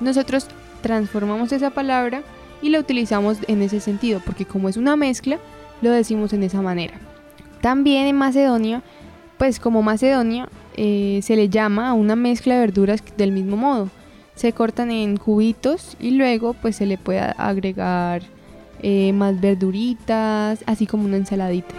Nosotros 0.00 0.46
transformamos 0.82 1.50
esa 1.52 1.70
palabra 1.70 2.22
y 2.60 2.68
la 2.68 2.78
utilizamos 2.78 3.38
en 3.48 3.62
ese 3.62 3.80
sentido, 3.80 4.20
porque 4.24 4.44
como 4.44 4.68
es 4.68 4.76
una 4.76 4.94
mezcla, 4.96 5.38
lo 5.80 5.90
decimos 5.90 6.32
en 6.32 6.44
esa 6.44 6.62
manera. 6.62 6.94
También 7.60 8.06
en 8.06 8.16
Macedonia, 8.16 8.82
pues 9.38 9.58
como 9.58 9.82
Macedonia, 9.82 10.48
eh, 10.76 11.20
se 11.22 11.34
le 11.34 11.48
llama 11.48 11.88
a 11.88 11.92
una 11.94 12.14
mezcla 12.14 12.54
de 12.54 12.60
verduras 12.60 13.02
del 13.16 13.32
mismo 13.32 13.56
modo. 13.56 13.88
Se 14.34 14.52
cortan 14.52 14.90
en 14.90 15.16
cubitos 15.16 15.96
y 16.00 16.12
luego 16.12 16.54
pues 16.54 16.76
se 16.76 16.86
le 16.86 16.98
puede 16.98 17.20
agregar 17.20 18.22
eh, 18.80 19.12
más 19.12 19.40
verduritas, 19.40 20.64
así 20.66 20.86
como 20.86 21.04
una 21.04 21.16
ensaladita. 21.16 21.74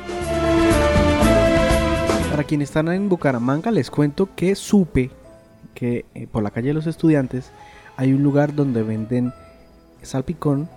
Para 2.31 2.43
quienes 2.43 2.69
están 2.69 2.87
en 2.89 3.09
Bucaramanga, 3.09 3.71
les 3.71 3.91
cuento 3.91 4.29
que 4.35 4.55
supe 4.55 5.11
que 5.73 6.05
eh, 6.13 6.27
por 6.27 6.43
la 6.43 6.51
calle 6.51 6.69
de 6.69 6.73
los 6.73 6.87
estudiantes 6.87 7.51
hay 7.97 8.13
un 8.13 8.23
lugar 8.23 8.55
donde 8.55 8.83
venden 8.83 9.33
salpicón 10.01 10.69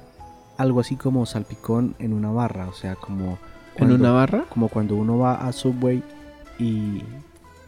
algo 0.56 0.80
así 0.80 0.96
como 0.96 1.26
salpicón 1.26 1.94
en 1.98 2.12
una 2.12 2.30
barra, 2.30 2.68
o 2.68 2.72
sea, 2.72 2.96
como... 2.96 3.38
¿En 3.76 3.92
una 3.92 4.10
barra? 4.10 4.44
Como 4.48 4.68
cuando 4.68 4.96
uno 4.96 5.18
va 5.18 5.46
a 5.46 5.52
Subway 5.52 6.02
y... 6.58 7.02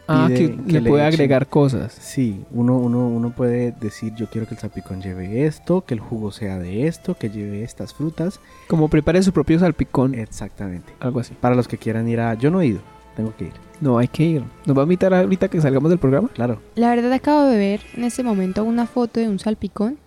Ah, 0.09 0.25
pide 0.29 0.57
que, 0.67 0.81
le 0.81 0.89
puede 0.89 1.05
echen- 1.05 1.07
agregar 1.09 1.47
cosas. 1.49 1.93
Sí, 1.93 2.45
uno, 2.51 2.77
uno, 2.79 3.07
uno 3.09 3.31
puede 3.31 3.73
decir 3.73 4.15
yo 4.15 4.27
quiero 4.31 4.47
que 4.49 4.55
el 4.55 4.61
salpicón 4.61 5.03
lleve 5.03 5.45
esto, 5.45 5.83
que 5.85 5.93
el 5.95 6.01
jugo 6.01 6.33
sea 6.33 6.59
de 6.59 6.87
esto, 6.87 7.15
que 7.15 7.29
lleve 7.29 7.63
estas 7.63 7.93
frutas. 7.93 8.41
Como 8.69 8.89
prepare 8.89 9.23
su 9.23 9.33
propio 9.33 9.59
salpicón. 9.59 10.15
Exactamente. 10.15 10.93
Algo 11.01 11.21
así. 11.21 11.35
Para 11.41 11.55
los 11.55 11.69
que 11.69 11.77
quieran 11.79 12.09
ir 12.09 12.21
a... 12.21 12.35
Yo 12.35 12.51
no 12.51 12.61
he 12.63 12.67
ido, 12.69 12.81
tengo 13.17 13.35
que 13.37 13.45
ir. 13.45 13.53
No, 13.81 13.99
hay 13.99 14.09
que 14.09 14.25
ir. 14.25 14.43
¿Nos 14.67 14.77
va 14.77 14.83
a 14.83 14.85
invitar 14.85 15.13
ahorita 15.15 15.49
que 15.49 15.61
salgamos 15.61 15.91
del 15.91 15.99
programa? 15.99 16.29
Claro. 16.35 16.61
La 16.75 16.89
verdad 16.91 17.13
acabo 17.13 17.45
de 17.45 17.57
ver 17.59 17.81
en 17.95 18.05
este 18.05 18.23
momento 18.23 18.65
una 18.65 18.87
foto 18.87 19.21
de 19.21 19.29
un 19.29 19.39
salpicón 19.39 19.99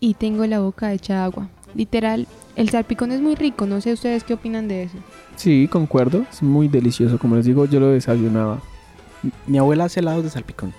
y 0.00 0.14
tengo 0.14 0.44
la 0.46 0.60
boca 0.60 0.92
hecha 0.92 1.14
de 1.14 1.20
agua. 1.20 1.48
Literal, 1.74 2.26
el 2.56 2.68
salpicón 2.70 3.12
es 3.12 3.20
muy 3.20 3.36
rico, 3.36 3.66
no 3.66 3.80
sé 3.80 3.92
ustedes 3.92 4.24
qué 4.24 4.34
opinan 4.34 4.66
de 4.66 4.84
eso. 4.84 4.96
Sí, 5.36 5.68
concuerdo. 5.70 6.24
Es 6.32 6.42
muy 6.42 6.66
delicioso. 6.66 7.18
Como 7.18 7.36
les 7.36 7.44
digo, 7.44 7.66
yo 7.66 7.78
lo 7.78 7.88
desayunaba. 7.90 8.60
Mi 9.46 9.58
abuela 9.58 9.84
hace 9.84 10.00
helados 10.00 10.24
de 10.24 10.30
salpicón. 10.30 10.72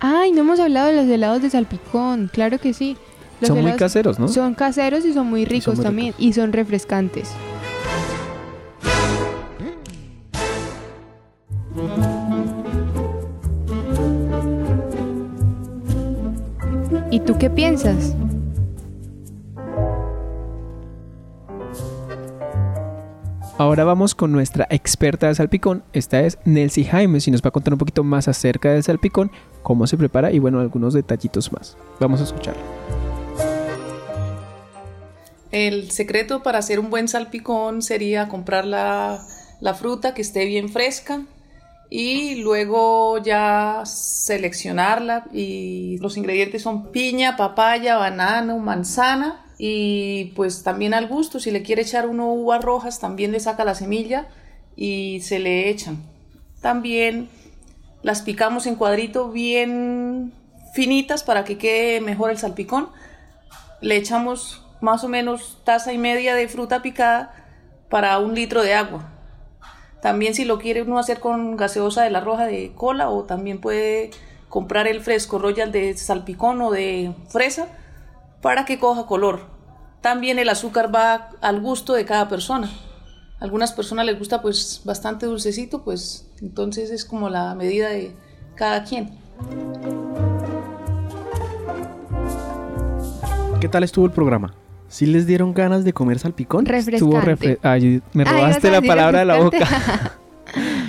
Ay, 0.00 0.32
no 0.32 0.40
hemos 0.40 0.60
hablado 0.60 0.88
de 0.88 0.94
los 0.94 1.06
helados 1.06 1.42
de 1.42 1.50
salpicón, 1.50 2.30
claro 2.32 2.58
que 2.58 2.72
sí. 2.74 2.96
Los 3.40 3.48
Son 3.48 3.62
muy 3.62 3.72
caseros, 3.72 4.18
¿no? 4.18 4.28
Son 4.28 4.54
caseros 4.54 5.04
y 5.04 5.12
son 5.12 5.26
muy 5.28 5.44
ricos 5.44 5.76
muy 5.76 5.84
también 5.84 6.14
y 6.18 6.32
son 6.32 6.52
refrescantes. 6.52 7.30
¿Y 17.10 17.20
tú 17.20 17.38
qué 17.38 17.48
piensas? 17.48 18.14
Ahora 23.56 23.84
vamos 23.84 24.16
con 24.16 24.32
nuestra 24.32 24.66
experta 24.68 25.28
de 25.28 25.36
salpicón. 25.36 25.84
Esta 25.92 26.22
es 26.22 26.38
Nelsie 26.44 26.86
Jaimes 26.86 27.28
y 27.28 27.30
nos 27.30 27.40
va 27.40 27.50
a 27.50 27.52
contar 27.52 27.72
un 27.72 27.78
poquito 27.78 28.02
más 28.02 28.26
acerca 28.26 28.72
del 28.72 28.82
salpicón, 28.82 29.30
cómo 29.62 29.86
se 29.86 29.96
prepara 29.96 30.32
y 30.32 30.40
bueno, 30.40 30.58
algunos 30.58 30.92
detallitos 30.92 31.52
más. 31.52 31.76
Vamos 32.00 32.20
a 32.20 32.24
escuchar. 32.24 32.56
El 35.52 35.92
secreto 35.92 36.42
para 36.42 36.58
hacer 36.58 36.80
un 36.80 36.90
buen 36.90 37.06
salpicón 37.06 37.80
sería 37.82 38.28
comprar 38.28 38.64
la, 38.64 39.24
la 39.60 39.74
fruta 39.74 40.14
que 40.14 40.22
esté 40.22 40.46
bien 40.46 40.68
fresca 40.68 41.22
y 41.88 42.34
luego 42.42 43.18
ya 43.18 43.82
seleccionarla 43.84 45.26
y 45.32 45.98
los 45.98 46.16
ingredientes 46.16 46.62
son 46.62 46.90
piña, 46.90 47.36
papaya, 47.36 47.94
banano, 47.98 48.58
manzana 48.58 49.43
y 49.58 50.32
pues 50.36 50.62
también 50.62 50.94
al 50.94 51.06
gusto, 51.06 51.38
si 51.38 51.50
le 51.50 51.62
quiere 51.62 51.82
echar 51.82 52.08
uno 52.08 52.32
uvas 52.32 52.62
rojas 52.62 52.98
también 52.98 53.32
le 53.32 53.40
saca 53.40 53.64
la 53.64 53.74
semilla 53.74 54.28
y 54.76 55.20
se 55.20 55.38
le 55.38 55.68
echan. 55.68 56.02
También 56.60 57.28
las 58.02 58.22
picamos 58.22 58.66
en 58.66 58.76
cuadrito 58.76 59.30
bien 59.30 60.32
finitas 60.72 61.22
para 61.22 61.44
que 61.44 61.58
quede 61.58 62.00
mejor 62.00 62.30
el 62.30 62.38
salpicón. 62.38 62.88
Le 63.80 63.96
echamos 63.96 64.62
más 64.80 65.04
o 65.04 65.08
menos 65.08 65.58
taza 65.64 65.92
y 65.92 65.98
media 65.98 66.34
de 66.34 66.48
fruta 66.48 66.82
picada 66.82 67.34
para 67.88 68.18
un 68.18 68.34
litro 68.34 68.62
de 68.62 68.74
agua. 68.74 69.10
También 70.02 70.34
si 70.34 70.44
lo 70.44 70.58
quiere 70.58 70.82
uno 70.82 70.98
hacer 70.98 71.20
con 71.20 71.56
gaseosa 71.56 72.02
de 72.02 72.10
la 72.10 72.20
roja 72.20 72.46
de 72.46 72.72
cola 72.74 73.08
o 73.08 73.22
también 73.22 73.60
puede 73.60 74.10
comprar 74.48 74.86
el 74.86 75.00
fresco 75.00 75.38
royal 75.38 75.72
de 75.72 75.96
salpicón 75.96 76.60
o 76.60 76.70
de 76.70 77.12
fresa 77.28 77.68
para 78.44 78.66
que 78.66 78.78
coja 78.78 79.06
color. 79.06 79.40
También 80.02 80.38
el 80.38 80.50
azúcar 80.50 80.94
va 80.94 81.30
al 81.40 81.62
gusto 81.62 81.94
de 81.94 82.04
cada 82.04 82.28
persona. 82.28 82.68
A 83.40 83.44
algunas 83.44 83.72
personas 83.72 84.04
les 84.04 84.18
gusta 84.18 84.42
pues 84.42 84.82
bastante 84.84 85.24
dulcecito, 85.24 85.82
pues 85.82 86.30
entonces 86.42 86.90
es 86.90 87.06
como 87.06 87.30
la 87.30 87.54
medida 87.54 87.88
de 87.88 88.14
cada 88.54 88.84
quien. 88.84 89.12
¿Qué 93.62 93.68
tal 93.70 93.82
estuvo 93.82 94.04
el 94.04 94.12
programa? 94.12 94.52
¿Sí 94.88 95.06
les 95.06 95.26
dieron 95.26 95.54
ganas 95.54 95.82
de 95.84 95.94
comer 95.94 96.18
salpicón? 96.18 96.66
Estuvo 96.66 97.18
refre- 97.22 97.58
Ay, 97.62 98.02
me 98.12 98.24
robaste 98.24 98.70
la 98.70 98.82
palabra 98.82 99.20
de 99.20 99.24
la 99.24 99.38
boca. 99.38 99.56
refrescante. 99.58 100.10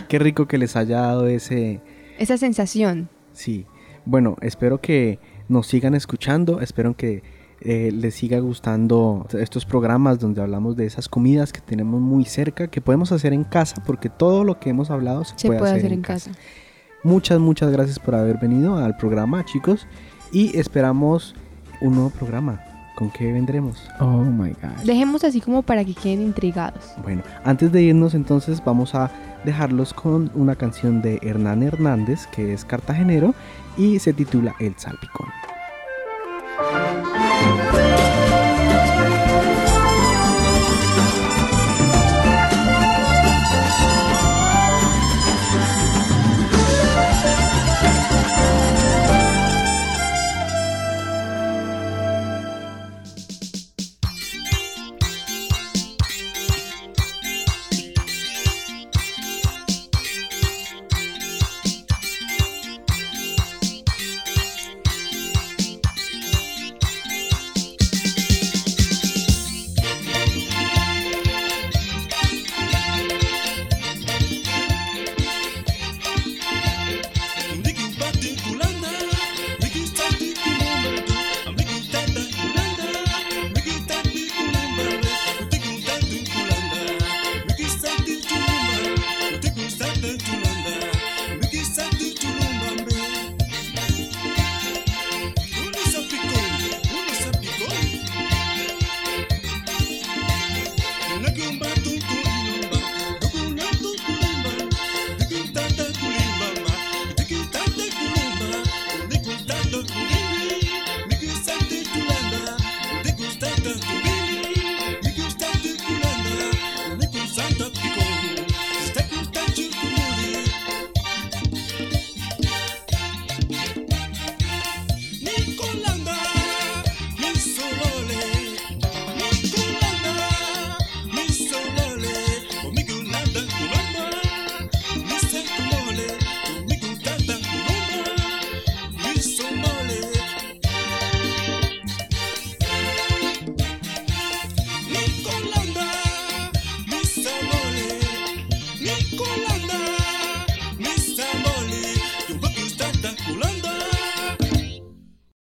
Qué 0.10 0.20
rico 0.20 0.46
que 0.46 0.58
les 0.58 0.76
haya 0.76 1.00
dado 1.00 1.28
ese... 1.28 1.80
Esa 2.20 2.38
sensación. 2.38 3.08
Sí. 3.32 3.66
Bueno, 4.04 4.36
espero 4.42 4.82
que 4.82 5.20
nos 5.48 5.68
sigan 5.68 5.96
escuchando, 5.96 6.60
espero 6.60 6.98
que 6.98 7.24
eh, 7.66 7.92
les 7.92 8.14
siga 8.14 8.38
gustando 8.40 9.26
estos 9.34 9.66
programas 9.66 10.20
donde 10.20 10.40
hablamos 10.40 10.76
de 10.76 10.86
esas 10.86 11.10
comidas 11.10 11.52
que 11.52 11.62
tenemos 11.62 12.00
muy 12.00 12.24
cerca, 12.26 12.68
que 12.68 12.80
podemos 12.80 13.12
hacer 13.12 13.34
en 13.34 13.44
casa, 13.44 13.82
porque 13.86 14.08
todo 14.08 14.44
lo 14.44 14.60
que 14.60 14.70
hemos 14.70 14.92
hablado 14.92 15.24
se, 15.26 15.34
Se 15.36 15.48
puede, 15.48 15.72
hacer 15.72 15.92
en 15.92 16.02
casa. 16.02 16.32
Muchas, 17.04 17.40
muchas 17.40 17.72
gracias 17.72 17.98
por 17.98 18.14
haber 18.14 18.38
venido 18.38 18.78
al 18.78 18.96
programa, 18.98 19.44
chicos, 19.46 19.88
y 20.32 20.56
esperamos 20.58 21.34
un 21.82 21.96
nuevo 21.96 22.12
programa. 22.12 22.62
¿Con 22.96 23.10
qué 23.10 23.32
vendremos? 23.32 23.82
Oh 24.00 24.22
my 24.22 24.52
god. 24.52 24.86
Dejemos 24.86 25.24
así 25.24 25.42
como 25.42 25.64
para 25.64 25.84
que 25.84 25.96
queden 25.96 26.22
intrigados. 26.22 26.94
Bueno, 27.04 27.24
antes 27.44 27.72
de 27.72 27.82
irnos 27.82 28.14
entonces 28.14 28.64
vamos 28.64 28.94
a 28.94 29.12
dejarlos 29.44 29.92
con 29.94 30.32
una 30.36 30.56
canción 30.56 31.02
de 31.02 31.20
Hernán 31.24 31.64
Hernández, 31.64 32.28
que 32.28 32.54
es 32.54 32.64
cartagenero, 32.64 33.34
y 33.76 34.00
se 34.00 34.14
titula 34.14 34.56
El 34.60 34.76
Salpicón. 34.78 35.28